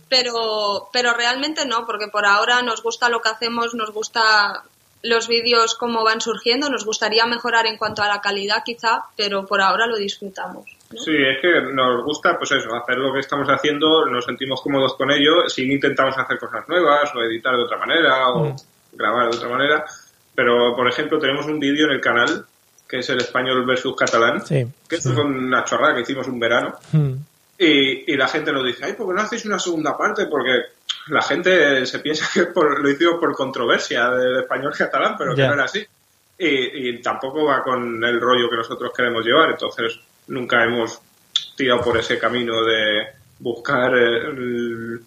pero, 0.07 0.87
pero 0.93 1.13
realmente 1.13 1.65
no, 1.65 1.85
porque 1.85 2.07
por 2.07 2.25
ahora 2.25 2.61
nos 2.61 2.81
gusta 2.81 3.09
lo 3.09 3.21
que 3.21 3.29
hacemos, 3.29 3.73
nos 3.73 3.91
gusta 3.91 4.63
los 5.03 5.27
vídeos 5.27 5.75
como 5.75 6.03
van 6.03 6.21
surgiendo, 6.21 6.69
nos 6.69 6.85
gustaría 6.85 7.25
mejorar 7.25 7.65
en 7.65 7.77
cuanto 7.77 8.01
a 8.01 8.07
la 8.07 8.21
calidad 8.21 8.63
quizá, 8.63 9.03
pero 9.17 9.45
por 9.45 9.61
ahora 9.61 9.85
lo 9.85 9.97
disfrutamos. 9.97 10.65
¿no? 10.91 10.99
Sí, 10.99 11.11
es 11.11 11.41
que 11.41 11.73
nos 11.73 12.05
gusta, 12.05 12.37
pues 12.37 12.51
eso, 12.51 12.73
hacer 12.73 12.97
lo 12.97 13.11
que 13.11 13.19
estamos 13.19 13.47
haciendo, 13.49 14.05
nos 14.05 14.23
sentimos 14.23 14.61
cómodos 14.61 14.95
con 14.95 15.11
ello, 15.11 15.49
si 15.49 15.69
intentamos 15.69 16.17
hacer 16.17 16.39
cosas 16.39 16.67
nuevas, 16.69 17.13
o 17.13 17.21
editar 17.21 17.53
de 17.57 17.63
otra 17.63 17.77
manera, 17.77 18.29
o 18.29 18.55
grabar 18.93 19.29
de 19.29 19.37
otra 19.37 19.49
manera. 19.49 19.85
Pero, 20.33 20.73
por 20.75 20.87
ejemplo, 20.87 21.19
tenemos 21.19 21.45
un 21.45 21.59
vídeo 21.59 21.85
en 21.87 21.91
el 21.91 22.01
canal, 22.01 22.45
que 22.87 22.99
es 22.99 23.09
el 23.09 23.17
español 23.19 23.65
versus 23.65 23.95
catalán, 23.95 24.45
Sí. 24.45 24.65
que 24.87 24.95
esto 24.97 25.13
fue 25.13 25.23
una 25.23 25.63
chorrada 25.63 25.95
que 25.95 26.01
hicimos 26.01 26.27
un 26.27 26.39
verano, 26.39 26.75
Mm. 26.91 27.13
y, 27.57 28.13
y 28.13 28.17
la 28.17 28.27
gente 28.27 28.51
nos 28.51 28.63
dice, 28.65 28.85
ay, 28.85 28.93
¿por 28.93 29.07
qué 29.07 29.13
no 29.13 29.21
hacéis 29.21 29.45
una 29.45 29.59
segunda 29.59 29.97
parte? 29.97 30.25
Porque 30.27 30.51
la 31.07 31.21
gente 31.21 31.85
se 31.85 31.99
piensa 31.99 32.27
que 32.33 32.45
por- 32.47 32.79
lo 32.81 32.89
hicimos 32.89 33.15
por 33.19 33.33
controversia 33.35 34.09
del 34.09 34.37
español 34.41 34.73
catalán, 34.77 35.15
pero 35.17 35.35
que 35.35 35.45
no 35.47 35.53
era 35.53 35.63
así. 35.65 35.85
Y, 36.37 36.89
y 36.89 37.01
tampoco 37.01 37.45
va 37.45 37.61
con 37.63 38.03
el 38.03 38.19
rollo 38.19 38.49
que 38.49 38.57
nosotros 38.57 38.91
queremos 38.95 39.23
llevar, 39.25 39.51
entonces 39.51 39.99
nunca 40.27 40.63
hemos 40.63 40.99
tirado 41.55 41.81
por 41.81 41.97
ese 41.97 42.17
camino 42.17 42.63
de 42.63 43.07
buscar 43.39 43.93
el, 43.95 44.99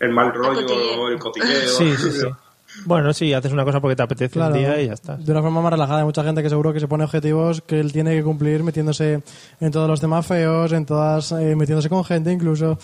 el 0.00 0.10
mal 0.10 0.32
rollo 0.34 0.66
cotilleo. 0.66 1.00
o 1.02 1.08
el 1.08 1.18
cotilleo. 1.18 1.68
Sí, 1.68 1.96
sí, 1.96 2.10
sí. 2.12 2.26
Bueno, 2.84 3.12
sí, 3.12 3.32
haces 3.32 3.52
una 3.52 3.64
cosa 3.64 3.80
porque 3.80 3.96
te 3.96 4.02
apetece 4.02 4.34
Claro, 4.34 4.54
un 4.54 4.60
día 4.60 4.80
y 4.80 4.86
ya 4.86 4.92
está. 4.94 5.16
de 5.16 5.30
una 5.32 5.42
forma 5.42 5.60
más 5.60 5.72
relajada. 5.72 5.98
Hay 6.00 6.04
mucha 6.04 6.24
gente 6.24 6.42
que 6.42 6.48
seguro 6.48 6.72
que 6.72 6.80
se 6.80 6.88
pone 6.88 7.04
objetivos 7.04 7.60
que 7.62 7.80
él 7.80 7.92
tiene 7.92 8.14
que 8.16 8.22
cumplir 8.22 8.62
metiéndose 8.62 9.22
en 9.60 9.70
todos 9.70 9.88
los 9.88 10.00
temas 10.00 10.26
feos, 10.26 10.72
en 10.72 10.86
todas, 10.86 11.32
eh, 11.32 11.54
metiéndose 11.56 11.88
con 11.88 12.04
gente 12.04 12.32
incluso. 12.32 12.78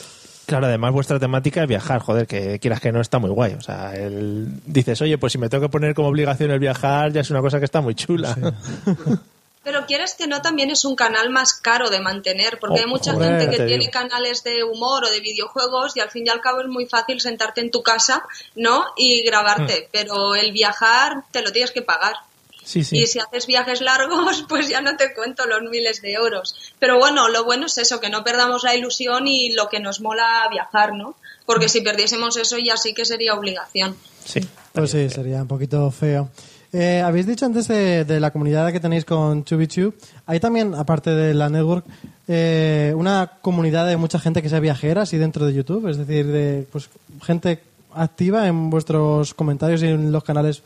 Claro, 0.46 0.66
además 0.66 0.92
vuestra 0.92 1.18
temática 1.18 1.62
es 1.62 1.68
viajar, 1.68 2.00
joder, 2.02 2.26
que 2.26 2.58
quieras 2.58 2.80
que 2.80 2.92
no 2.92 3.00
está 3.00 3.18
muy 3.18 3.30
guay. 3.30 3.54
O 3.54 3.62
sea, 3.62 3.94
el- 3.96 4.60
dices, 4.66 5.00
oye, 5.00 5.16
pues 5.16 5.32
si 5.32 5.38
me 5.38 5.48
tengo 5.48 5.62
que 5.62 5.68
poner 5.70 5.94
como 5.94 6.08
obligación 6.08 6.50
el 6.50 6.58
viajar, 6.58 7.12
ya 7.12 7.22
es 7.22 7.30
una 7.30 7.40
cosa 7.40 7.58
que 7.58 7.64
está 7.64 7.80
muy 7.80 7.94
chula. 7.94 8.36
Pero 9.64 9.86
quieres 9.86 10.14
que 10.14 10.26
no, 10.26 10.42
también 10.42 10.70
es 10.70 10.84
un 10.84 10.94
canal 10.94 11.30
más 11.30 11.54
caro 11.54 11.88
de 11.90 11.98
mantener, 12.00 12.58
porque 12.60 12.80
Oh, 12.80 12.84
hay 12.84 12.86
mucha 12.86 13.14
joder, 13.14 13.30
gente 13.30 13.44
te 13.46 13.50
que 13.50 13.64
digo. 13.64 13.78
tiene 13.78 13.90
canales 13.90 14.44
de 14.44 14.62
humor 14.62 15.04
o 15.04 15.10
de 15.10 15.20
videojuegos 15.20 15.96
y 15.96 16.00
al 16.00 16.10
fin 16.10 16.26
y 16.26 16.30
al 16.30 16.40
cabo 16.40 16.60
es 16.60 16.68
muy 16.68 16.86
fácil 16.86 17.20
sentarte 17.20 17.60
en 17.62 17.70
tu 17.70 17.82
casa, 17.82 18.22
¿no? 18.54 18.84
Y 18.96 19.22
Hmm. 19.22 19.26
grabarte, 19.26 19.88
pero 19.90 20.34
el 20.34 20.52
viajar 20.52 21.24
te 21.32 21.40
lo 21.42 21.50
tienes 21.50 21.70
que 21.72 21.82
pagar. 21.82 22.14
Sí, 22.62 22.82
sí. 22.82 22.96
Y 22.98 23.06
si 23.06 23.18
haces 23.18 23.46
viajes 23.46 23.80
largos, 23.82 24.44
pues 24.48 24.68
ya 24.68 24.80
no 24.80 24.96
te 24.96 25.12
cuento 25.14 25.44
los 25.46 25.62
miles 25.70 26.00
de 26.00 26.12
euros. 26.12 26.54
Pero 26.78 26.98
bueno, 26.98 27.28
lo 27.28 27.44
bueno 27.44 27.66
es 27.66 27.76
eso, 27.78 28.00
que 28.00 28.08
no 28.08 28.24
perdamos 28.24 28.62
la 28.64 28.74
ilusión 28.74 29.26
y 29.26 29.52
lo 29.52 29.68
que 29.68 29.80
nos 29.80 30.00
mola 30.00 30.46
viajar, 30.50 30.94
¿no? 30.94 31.14
Porque 31.46 31.68
si 31.68 31.82
perdiésemos 31.82 32.36
eso 32.38 32.56
ya 32.58 32.76
sí 32.78 32.94
que 32.94 33.04
sería 33.04 33.34
obligación. 33.34 33.96
Sí. 34.24 34.40
Pues 34.72 34.90
sí, 34.92 35.08
sería 35.10 35.42
un 35.42 35.48
poquito 35.48 35.90
feo. 35.90 36.30
Eh, 36.76 37.00
habéis 37.00 37.26
dicho 37.26 37.46
antes 37.46 37.68
de, 37.68 38.04
de 38.04 38.18
la 38.18 38.32
comunidad 38.32 38.72
que 38.72 38.80
tenéis 38.80 39.04
con 39.04 39.44
ChubiTube, 39.44 39.94
hay 40.26 40.40
también, 40.40 40.74
aparte 40.74 41.10
de 41.10 41.32
la 41.32 41.48
network, 41.48 41.86
eh, 42.26 42.92
una 42.96 43.38
comunidad 43.40 43.86
de 43.86 43.96
mucha 43.96 44.18
gente 44.18 44.42
que 44.42 44.48
sea 44.48 44.58
viajera, 44.58 45.02
así 45.02 45.16
dentro 45.16 45.46
de 45.46 45.54
YouTube, 45.54 45.86
es 45.86 45.98
decir, 45.98 46.26
de 46.26 46.66
pues, 46.72 46.90
gente 47.22 47.62
activa 47.94 48.48
en 48.48 48.70
vuestros 48.70 49.34
comentarios 49.34 49.84
y 49.84 49.86
en 49.86 50.10
los 50.10 50.24
canales 50.24 50.64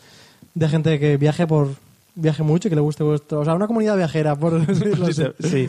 de 0.54 0.68
gente 0.70 0.98
que 0.98 1.18
viaje 1.18 1.46
por 1.46 1.74
viaje 2.14 2.42
mucho 2.42 2.68
y 2.68 2.70
que 2.70 2.76
le 2.76 2.80
guste 2.80 3.04
vuestro, 3.04 3.40
o 3.40 3.44
sea, 3.44 3.52
una 3.52 3.66
comunidad 3.66 3.98
viajera, 3.98 4.34
por 4.34 4.66
decirlo 4.66 5.08
así. 5.08 5.66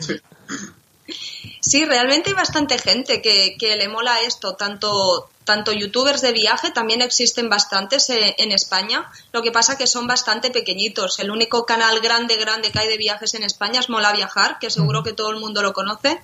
Sí, 1.60 1.84
realmente 1.84 2.30
hay 2.30 2.36
bastante 2.36 2.78
gente 2.78 3.20
que, 3.20 3.56
que 3.58 3.76
le 3.76 3.88
mola 3.88 4.22
esto, 4.26 4.54
tanto, 4.54 5.28
tanto 5.50 5.72
youtubers 5.72 6.20
de 6.20 6.30
viaje, 6.30 6.70
también 6.70 7.02
existen 7.02 7.48
bastantes 7.48 8.08
eh, 8.08 8.36
en 8.38 8.52
España, 8.52 9.10
lo 9.32 9.42
que 9.42 9.50
pasa 9.50 9.76
que 9.76 9.88
son 9.88 10.06
bastante 10.06 10.52
pequeñitos. 10.52 11.18
El 11.18 11.32
único 11.32 11.66
canal 11.66 11.98
grande, 11.98 12.36
grande 12.36 12.70
que 12.70 12.78
hay 12.78 12.86
de 12.86 12.96
viajes 12.96 13.34
en 13.34 13.42
España 13.42 13.80
es 13.80 13.88
Mola 13.88 14.12
Viajar, 14.12 14.60
que 14.60 14.70
seguro 14.70 15.02
que 15.02 15.12
todo 15.12 15.30
el 15.30 15.40
mundo 15.40 15.60
lo 15.60 15.72
conoce, 15.72 16.20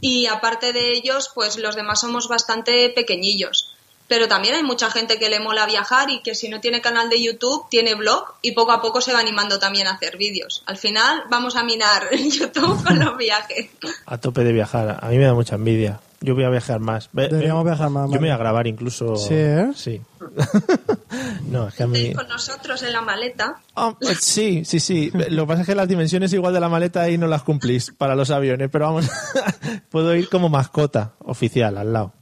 y 0.00 0.24
aparte 0.28 0.72
de 0.72 0.94
ellos, 0.94 1.30
pues 1.34 1.58
los 1.58 1.76
demás 1.76 2.00
somos 2.00 2.26
bastante 2.26 2.88
pequeñillos. 2.88 3.74
Pero 4.08 4.28
también 4.28 4.54
hay 4.54 4.62
mucha 4.62 4.90
gente 4.90 5.18
que 5.18 5.28
le 5.28 5.40
mola 5.40 5.66
viajar 5.66 6.08
y 6.08 6.22
que 6.22 6.34
si 6.34 6.48
no 6.48 6.62
tiene 6.62 6.80
canal 6.80 7.10
de 7.10 7.22
YouTube, 7.22 7.66
tiene 7.68 7.96
blog 7.96 8.32
y 8.40 8.52
poco 8.52 8.72
a 8.72 8.80
poco 8.80 9.02
se 9.02 9.12
va 9.12 9.18
animando 9.18 9.58
también 9.58 9.88
a 9.88 9.92
hacer 9.92 10.16
vídeos. 10.16 10.62
Al 10.64 10.78
final 10.78 11.24
vamos 11.28 11.54
a 11.54 11.64
minar 11.64 12.08
YouTube 12.16 12.82
con 12.82 12.98
los 12.98 13.18
viajes. 13.18 13.68
A 14.06 14.16
tope 14.16 14.42
de 14.42 14.54
viajar. 14.54 15.00
A 15.02 15.08
mí 15.10 15.18
me 15.18 15.26
da 15.26 15.34
mucha 15.34 15.56
envidia. 15.56 16.00
Yo 16.20 16.34
voy 16.34 16.44
a 16.44 16.50
viajar 16.50 16.80
más. 16.80 17.08
Ve- 17.12 17.28
Deberíamos 17.28 17.64
ve- 17.64 17.70
viajar 17.70 17.90
más, 17.90 18.04
Yo 18.06 18.12
me 18.14 18.18
voy 18.18 18.28
Mario. 18.28 18.34
a 18.34 18.38
grabar 18.38 18.66
incluso. 18.66 19.16
Sí, 19.16 19.34
¿eh? 19.34 19.70
Sí. 19.74 20.00
no, 21.50 21.68
es 21.68 21.74
que 21.74 21.82
a 21.82 21.86
mí. 21.86 21.98
Estáis 21.98 22.16
con 22.16 22.28
nosotros 22.28 22.82
en 22.82 22.92
la 22.92 23.00
maleta. 23.02 23.60
Ah, 23.76 23.94
pues 23.98 24.18
sí, 24.20 24.64
sí, 24.64 24.80
sí. 24.80 25.10
Lo 25.30 25.42
que 25.44 25.48
pasa 25.48 25.60
es 25.62 25.66
que 25.66 25.74
las 25.74 25.88
dimensiones 25.88 26.32
igual 26.32 26.52
de 26.52 26.60
la 26.60 26.68
maleta 26.68 27.08
y 27.08 27.18
no 27.18 27.26
las 27.26 27.42
cumplís 27.42 27.92
para 27.96 28.14
los 28.14 28.30
aviones, 28.30 28.68
pero 28.70 28.86
vamos, 28.86 29.08
puedo 29.90 30.14
ir 30.14 30.28
como 30.28 30.48
mascota 30.48 31.12
oficial 31.20 31.78
al 31.78 31.92
lado. 31.92 32.12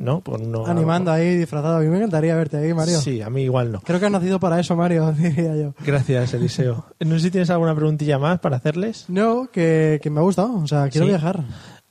¿No? 0.00 0.22
Uno- 0.26 0.66
Animando 0.66 1.12
ahí, 1.12 1.36
disfrazado. 1.36 1.76
A 1.76 1.80
mí 1.80 1.86
me 1.86 1.98
encantaría 1.98 2.34
verte 2.34 2.56
ahí, 2.56 2.74
Mario. 2.74 2.98
Sí, 3.00 3.22
a 3.22 3.30
mí 3.30 3.42
igual 3.42 3.70
no. 3.70 3.80
Creo 3.82 4.00
que 4.00 4.06
has 4.06 4.12
nacido 4.12 4.40
para 4.40 4.58
eso, 4.58 4.74
Mario, 4.74 5.12
diría 5.16 5.54
yo. 5.54 5.74
Gracias, 5.86 6.34
Eliseo. 6.34 6.86
No 7.00 7.14
sé 7.16 7.20
si 7.26 7.30
tienes 7.30 7.50
alguna 7.50 7.74
preguntilla 7.76 8.18
más 8.18 8.40
para 8.40 8.56
hacerles. 8.56 9.04
No, 9.08 9.48
que, 9.52 10.00
que 10.02 10.10
me 10.10 10.18
ha 10.18 10.22
gustado. 10.24 10.56
O 10.56 10.66
sea, 10.66 10.88
quiero 10.88 11.06
Sí. 11.06 11.10
viajar. 11.10 11.44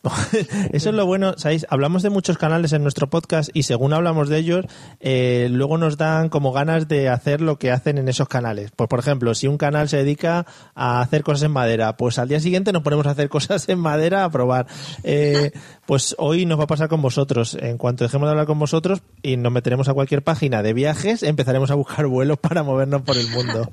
Eso 0.71 0.89
es 0.89 0.95
lo 0.95 1.05
bueno, 1.05 1.33
¿sabéis? 1.37 1.65
Hablamos 1.69 2.03
de 2.03 2.09
muchos 2.09 2.37
canales 2.37 2.73
en 2.73 2.83
nuestro 2.83 3.09
podcast 3.09 3.49
y 3.53 3.63
según 3.63 3.93
hablamos 3.93 4.29
de 4.29 4.37
ellos, 4.37 4.65
eh, 4.99 5.47
luego 5.51 5.77
nos 5.77 5.97
dan 5.97 6.29
como 6.29 6.51
ganas 6.51 6.87
de 6.87 7.09
hacer 7.09 7.41
lo 7.41 7.57
que 7.57 7.71
hacen 7.71 7.97
en 7.97 8.07
esos 8.07 8.27
canales. 8.27 8.71
Pues, 8.75 8.87
por 8.87 8.99
ejemplo, 8.99 9.33
si 9.35 9.47
un 9.47 9.57
canal 9.57 9.89
se 9.89 9.97
dedica 9.97 10.45
a 10.75 11.01
hacer 11.01 11.23
cosas 11.23 11.43
en 11.43 11.51
madera, 11.51 11.97
pues 11.97 12.19
al 12.19 12.27
día 12.27 12.39
siguiente 12.39 12.71
nos 12.71 12.83
ponemos 12.83 13.07
a 13.07 13.11
hacer 13.11 13.29
cosas 13.29 13.67
en 13.69 13.79
madera 13.79 14.23
a 14.23 14.29
probar. 14.29 14.67
Eh, 15.03 15.51
pues 15.85 16.15
hoy 16.17 16.45
nos 16.45 16.59
va 16.59 16.65
a 16.65 16.67
pasar 16.67 16.89
con 16.89 17.01
vosotros. 17.01 17.57
En 17.59 17.77
cuanto 17.77 18.03
dejemos 18.03 18.27
de 18.27 18.31
hablar 18.31 18.45
con 18.45 18.59
vosotros 18.59 19.01
y 19.23 19.37
nos 19.37 19.51
meteremos 19.51 19.89
a 19.89 19.93
cualquier 19.93 20.23
página 20.23 20.63
de 20.63 20.73
viajes, 20.73 21.23
empezaremos 21.23 21.71
a 21.71 21.75
buscar 21.75 22.07
vuelos 22.07 22.37
para 22.39 22.63
movernos 22.63 23.01
por 23.01 23.17
el 23.17 23.27
mundo. 23.29 23.69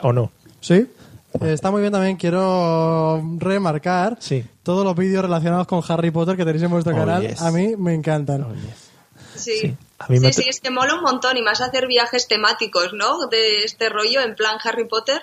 ¿O 0.00 0.12
no? 0.12 0.30
¿Sí? 0.60 0.86
Eh, 1.40 1.52
está 1.52 1.70
muy 1.70 1.80
bien 1.82 1.92
también, 1.92 2.16
quiero 2.16 3.22
remarcar 3.38 4.16
Sí. 4.18 4.44
todos 4.62 4.84
los 4.84 4.96
vídeos 4.96 5.22
relacionados 5.22 5.66
con 5.66 5.82
Harry 5.88 6.10
Potter 6.10 6.36
que 6.36 6.44
tenéis 6.44 6.62
en 6.62 6.70
vuestro 6.70 6.94
Oh, 6.94 6.98
canal. 6.98 7.26
yes. 7.26 7.42
A 7.42 7.50
mí 7.50 7.76
me 7.76 7.94
encantan. 7.94 8.46
Sí, 9.34 9.50
Sí, 9.52 9.58
sí, 9.60 9.76
a 9.98 10.06
mí 10.08 10.18
me 10.20 10.32
sí, 10.32 10.44
es 10.48 10.58
que 10.60 10.70
mola 10.70 10.94
un 10.94 11.02
montón 11.02 11.36
y 11.36 11.42
más 11.42 11.60
hacer 11.60 11.86
viajes 11.86 12.26
temáticos, 12.26 12.92
¿no? 12.92 13.26
De 13.28 13.62
este 13.64 13.88
rollo, 13.88 14.20
en 14.20 14.34
plan 14.34 14.58
Harry 14.64 14.86
Potter. 14.88 15.22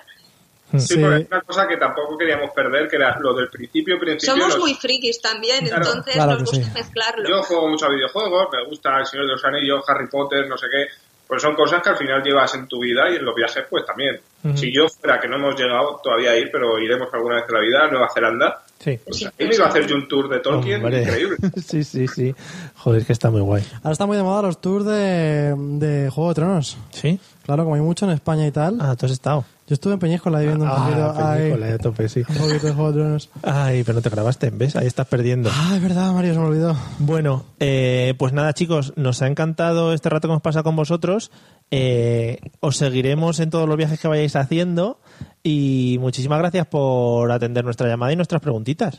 Sí, 0.72 0.78
Sí. 0.80 0.98
porque 0.98 1.16
es 1.22 1.26
una 1.30 1.40
cosa 1.42 1.68
que 1.68 1.76
tampoco 1.76 2.16
queríamos 2.16 2.50
perder, 2.52 2.88
que 2.88 2.96
era 2.96 3.18
lo 3.20 3.34
del 3.34 3.48
principio, 3.48 3.98
principio. 3.98 4.34
Somos 4.34 4.54
los- 4.54 4.58
muy 4.58 4.74
frikis 4.74 5.20
también, 5.20 5.66
Claro. 5.66 5.84
entonces 5.86 6.14
Claro 6.14 6.32
nos 6.32 6.44
gusta 6.50 6.64
sí. 6.64 6.70
mezclarlo. 6.74 7.28
Yo 7.28 7.42
juego 7.42 7.68
mucho 7.68 7.86
a 7.86 7.90
videojuegos, 7.90 8.48
me 8.52 8.64
gusta 8.66 8.98
El 8.98 9.06
Señor 9.06 9.26
de 9.26 9.32
los 9.32 9.44
Anillos, 9.44 9.84
Harry 9.88 10.06
Potter, 10.08 10.48
no 10.48 10.56
sé 10.56 10.66
qué. 10.70 10.86
Pues 11.28 11.42
son 11.42 11.54
cosas 11.54 11.82
que 11.82 11.88
al 11.90 11.96
final 11.96 12.22
llevas 12.22 12.54
en 12.54 12.66
tu 12.68 12.78
vida 12.80 13.10
y 13.10 13.16
en 13.16 13.24
los 13.24 13.34
viajes 13.34 13.64
pues 13.68 13.84
también. 13.84 14.20
Si 14.54 14.72
yo 14.72 14.86
fuera, 14.88 15.18
que 15.20 15.28
no 15.28 15.36
hemos 15.36 15.54
llegado 15.58 15.98
todavía 16.02 16.30
a 16.32 16.36
ir, 16.36 16.48
pero 16.52 16.78
iremos 16.78 17.08
alguna 17.12 17.36
vez 17.36 17.44
en 17.48 17.54
la 17.54 17.60
vida 17.60 17.84
a 17.84 17.90
Nueva 17.90 18.08
Zelanda, 18.12 18.62
Sí. 18.78 18.98
pues 19.04 19.24
ahí 19.24 19.48
me 19.48 19.54
iba 19.54 19.64
a 19.64 19.68
hacer 19.68 19.86
yo 19.86 19.96
un 19.96 20.06
tour 20.06 20.28
de 20.28 20.38
Tolkien 20.40 20.82
Hombre. 20.84 21.02
increíble. 21.02 21.36
sí, 21.66 21.82
sí, 21.82 22.06
sí. 22.06 22.34
Joder, 22.76 23.04
que 23.06 23.12
está 23.12 23.30
muy 23.30 23.40
guay. 23.40 23.64
Ahora 23.82 23.92
está 23.92 24.06
muy 24.06 24.16
de 24.16 24.22
moda 24.22 24.42
los 24.42 24.60
tours 24.60 24.84
de, 24.84 25.54
de 25.56 26.10
Juego 26.10 26.28
de 26.30 26.34
Tronos. 26.34 26.76
¿Sí? 26.90 27.18
Claro, 27.44 27.64
como 27.64 27.76
hay 27.76 27.80
mucho 27.80 28.04
en 28.04 28.12
España 28.12 28.46
y 28.46 28.50
tal. 28.50 28.78
Ah, 28.80 28.94
tú 28.96 29.06
has 29.06 29.12
estado. 29.12 29.44
Yo 29.68 29.74
estuve 29.74 29.94
en 29.94 29.98
Peñíscola 29.98 30.38
ahí 30.38 30.46
viendo 30.46 30.64
un 30.64 30.70
poquito. 30.70 31.14
Ah, 31.16 31.32
a 31.74 31.78
tope, 31.78 32.08
sí. 32.08 32.20
un 32.28 32.36
poquito 32.36 32.66
de 32.68 32.72
Juego 32.74 32.92
de 32.92 32.98
Tronos. 33.00 33.30
Ay, 33.42 33.82
pero 33.82 33.96
no 33.96 34.02
te 34.02 34.10
grabaste, 34.10 34.50
¿ves? 34.52 34.76
Ahí 34.76 34.86
estás 34.86 35.06
perdiendo. 35.08 35.50
Ah, 35.52 35.72
es 35.74 35.82
verdad, 35.82 36.12
Mario, 36.12 36.34
se 36.34 36.38
me 36.38 36.46
olvidó. 36.46 36.76
Bueno, 36.98 37.44
eh, 37.58 38.14
pues 38.18 38.32
nada, 38.32 38.52
chicos, 38.52 38.92
nos 38.96 39.22
ha 39.22 39.26
encantado 39.26 39.92
este 39.92 40.08
rato 40.08 40.28
que 40.28 40.32
hemos 40.32 40.42
pasado 40.42 40.62
con 40.64 40.76
vosotros. 40.76 41.32
Eh, 41.72 42.38
os 42.60 42.76
seguiremos 42.76 43.40
en 43.40 43.50
todos 43.50 43.68
los 43.68 43.76
viajes 43.76 43.98
que 43.98 44.06
vayáis 44.06 44.35
haciendo 44.40 45.00
y 45.42 45.96
muchísimas 46.00 46.38
gracias 46.38 46.66
por 46.66 47.30
atender 47.30 47.64
nuestra 47.64 47.88
llamada 47.88 48.12
y 48.12 48.16
nuestras 48.16 48.40
preguntitas. 48.40 48.98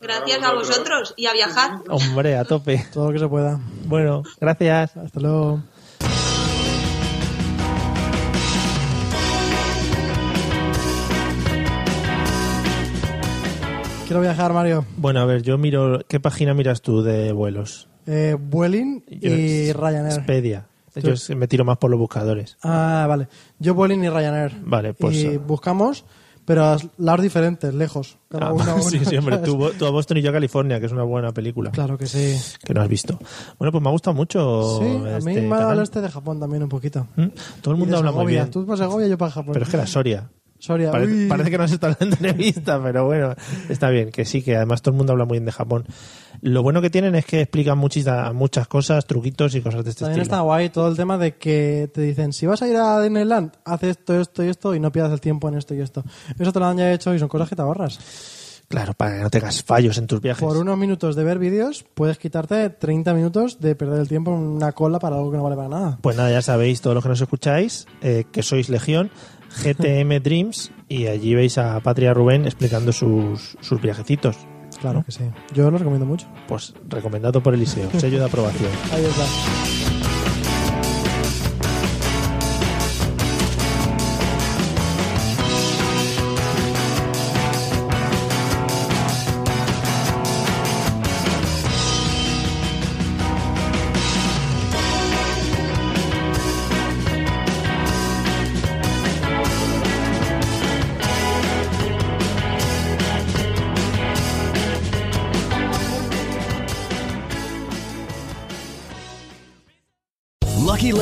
Gracias 0.00 0.42
a 0.42 0.54
vosotros 0.54 1.14
y 1.16 1.26
a 1.26 1.32
viajar. 1.32 1.80
Hombre, 1.88 2.36
a 2.36 2.44
tope. 2.44 2.84
Todo 2.92 3.08
lo 3.08 3.12
que 3.12 3.18
se 3.18 3.28
pueda. 3.28 3.60
Bueno, 3.84 4.22
gracias. 4.40 4.96
Hasta 4.96 5.20
luego. 5.20 5.62
Quiero 14.06 14.22
viajar, 14.22 14.52
Mario. 14.52 14.84
Bueno, 14.96 15.20
a 15.20 15.24
ver, 15.24 15.42
yo 15.42 15.56
miro. 15.56 16.00
¿Qué 16.08 16.18
página 16.18 16.52
miras 16.52 16.82
tú 16.82 17.02
de 17.02 17.30
vuelos? 17.32 17.88
Eh, 18.06 18.36
Vueling 18.40 19.04
y 19.08 19.72
Ryanair. 19.72 20.18
Expedia. 20.18 20.66
Yo 20.96 21.36
me 21.36 21.46
tiro 21.48 21.64
más 21.64 21.78
por 21.78 21.90
los 21.90 21.98
buscadores. 22.00 22.56
Ah, 22.62 23.06
vale. 23.08 23.28
Yo 23.58 23.74
Vueling 23.74 24.02
y 24.04 24.08
Ryanair. 24.08 24.52
Vale, 24.64 24.94
pues, 24.94 25.16
Y 25.16 25.26
eh. 25.26 25.38
buscamos, 25.38 26.04
pero 26.44 26.64
a 26.64 26.76
lados 26.98 27.22
diferentes, 27.22 27.72
lejos. 27.74 28.18
Cada 28.28 28.46
Ah, 28.48 28.52
uno 28.52 28.64
a 28.70 28.74
uno, 28.74 28.82
sí, 28.82 29.00
sí, 29.04 29.16
hombre. 29.16 29.38
Tú, 29.38 29.70
tú 29.78 29.86
a 29.86 29.90
Boston 29.90 30.16
y 30.18 30.22
yo 30.22 30.30
a 30.30 30.32
California, 30.32 30.80
que 30.80 30.86
es 30.86 30.92
una 30.92 31.04
buena 31.04 31.32
película. 31.32 31.70
Claro 31.70 31.96
que 31.96 32.06
sí. 32.06 32.36
Que 32.64 32.74
no 32.74 32.80
has 32.82 32.88
visto. 32.88 33.18
Bueno, 33.58 33.70
pues 33.72 33.82
me 33.82 33.88
ha 33.88 33.92
gustado 33.92 34.14
mucho. 34.14 34.78
Sí, 34.80 34.84
a 34.86 35.18
mí 35.20 35.32
este 35.32 35.42
me 35.42 35.54
ha 35.54 35.60
dado 35.60 35.82
este 35.82 36.00
de 36.00 36.08
Japón 36.10 36.40
también 36.40 36.62
un 36.62 36.68
poquito. 36.68 37.06
¿Mm? 37.16 37.26
Todo 37.62 37.74
el 37.74 37.80
mundo 37.80 37.96
habla 37.98 38.10
muy 38.10 38.18
Segovia. 38.20 38.40
bien. 38.42 38.50
Tú 38.50 38.66
para 38.66 38.78
Segovia, 38.78 39.06
yo 39.06 39.18
para 39.18 39.30
Japón. 39.30 39.52
Pero 39.52 39.64
es 39.64 39.70
que 39.70 39.76
la 39.76 39.86
Soria. 39.86 40.28
Soria, 40.60 40.90
Parece, 40.92 41.12
uy. 41.12 41.26
parece 41.26 41.50
que 41.50 41.58
no 41.58 41.64
está 41.64 41.86
hablando 41.88 42.16
en 42.20 42.24
entrevista, 42.26 42.80
pero 42.82 43.06
bueno, 43.06 43.34
está 43.68 43.88
bien, 43.90 44.10
que 44.10 44.24
sí, 44.24 44.42
que 44.42 44.56
además 44.56 44.82
todo 44.82 44.92
el 44.92 44.98
mundo 44.98 45.12
habla 45.14 45.24
muy 45.24 45.36
bien 45.38 45.46
de 45.46 45.52
Japón. 45.52 45.86
Lo 46.42 46.62
bueno 46.62 46.80
que 46.82 46.90
tienen 46.90 47.14
es 47.14 47.24
que 47.26 47.40
explican 47.40 47.78
muchas, 47.78 48.32
muchas 48.34 48.68
cosas, 48.68 49.06
truquitos 49.06 49.54
y 49.54 49.62
cosas 49.62 49.84
de 49.84 49.90
este 49.90 50.04
También 50.04 50.20
está 50.22 50.36
estilo. 50.36 50.44
guay 50.44 50.68
todo 50.70 50.88
el 50.88 50.96
tema 50.96 51.18
de 51.18 51.36
que 51.36 51.90
te 51.92 52.02
dicen, 52.02 52.32
si 52.32 52.46
vas 52.46 52.62
a 52.62 52.68
ir 52.68 52.76
a 52.76 53.00
Disneyland, 53.00 53.52
haz 53.64 53.82
esto, 53.82 54.20
esto 54.20 54.44
y 54.44 54.48
esto 54.48 54.74
y 54.74 54.80
no 54.80 54.92
pierdas 54.92 55.12
el 55.12 55.20
tiempo 55.20 55.48
en 55.48 55.54
esto 55.56 55.74
y 55.74 55.80
esto. 55.80 56.04
Eso 56.38 56.52
te 56.52 56.58
lo 56.60 56.66
han 56.66 56.76
ya 56.78 56.92
hecho 56.92 57.14
y 57.14 57.18
son 57.18 57.28
cosas 57.28 57.48
que 57.48 57.56
te 57.56 57.62
ahorras. 57.62 57.98
Claro, 58.68 58.94
para 58.94 59.16
que 59.16 59.22
no 59.24 59.30
tengas 59.30 59.64
fallos 59.64 59.98
en 59.98 60.06
tus 60.06 60.20
viajes. 60.20 60.44
Por 60.46 60.56
unos 60.56 60.78
minutos 60.78 61.16
de 61.16 61.24
ver 61.24 61.40
vídeos, 61.40 61.84
puedes 61.94 62.18
quitarte 62.18 62.70
30 62.70 63.14
minutos 63.14 63.58
de 63.58 63.74
perder 63.74 63.98
el 64.00 64.08
tiempo 64.08 64.30
en 64.32 64.38
una 64.42 64.70
cola 64.70 65.00
para 65.00 65.16
algo 65.16 65.32
que 65.32 65.38
no 65.38 65.42
vale 65.42 65.56
para 65.56 65.68
nada. 65.68 65.98
Pues 66.00 66.16
nada, 66.16 66.30
ya 66.30 66.40
sabéis, 66.40 66.80
todos 66.80 66.94
los 66.94 67.02
que 67.02 67.08
nos 67.08 67.20
escucháis, 67.20 67.86
eh, 68.00 68.26
que 68.30 68.44
sois 68.44 68.68
Legión, 68.68 69.10
GTM 69.50 70.22
Dreams, 70.22 70.72
y 70.88 71.06
allí 71.06 71.34
veis 71.34 71.58
a 71.58 71.80
Patria 71.80 72.14
Rubén 72.14 72.44
explicando 72.44 72.92
sus, 72.92 73.56
sus 73.60 73.80
viajecitos. 73.80 74.36
Claro 74.80 75.04
que 75.04 75.12
sí. 75.12 75.24
Yo 75.52 75.70
lo 75.70 75.78
recomiendo 75.78 76.06
mucho. 76.06 76.26
Pues 76.48 76.74
recomendado 76.88 77.42
por 77.42 77.54
Eliseo, 77.54 77.90
sello 77.98 78.18
de 78.18 78.24
aprobación. 78.24 78.70
Ahí 78.92 79.04
está. 79.04 79.79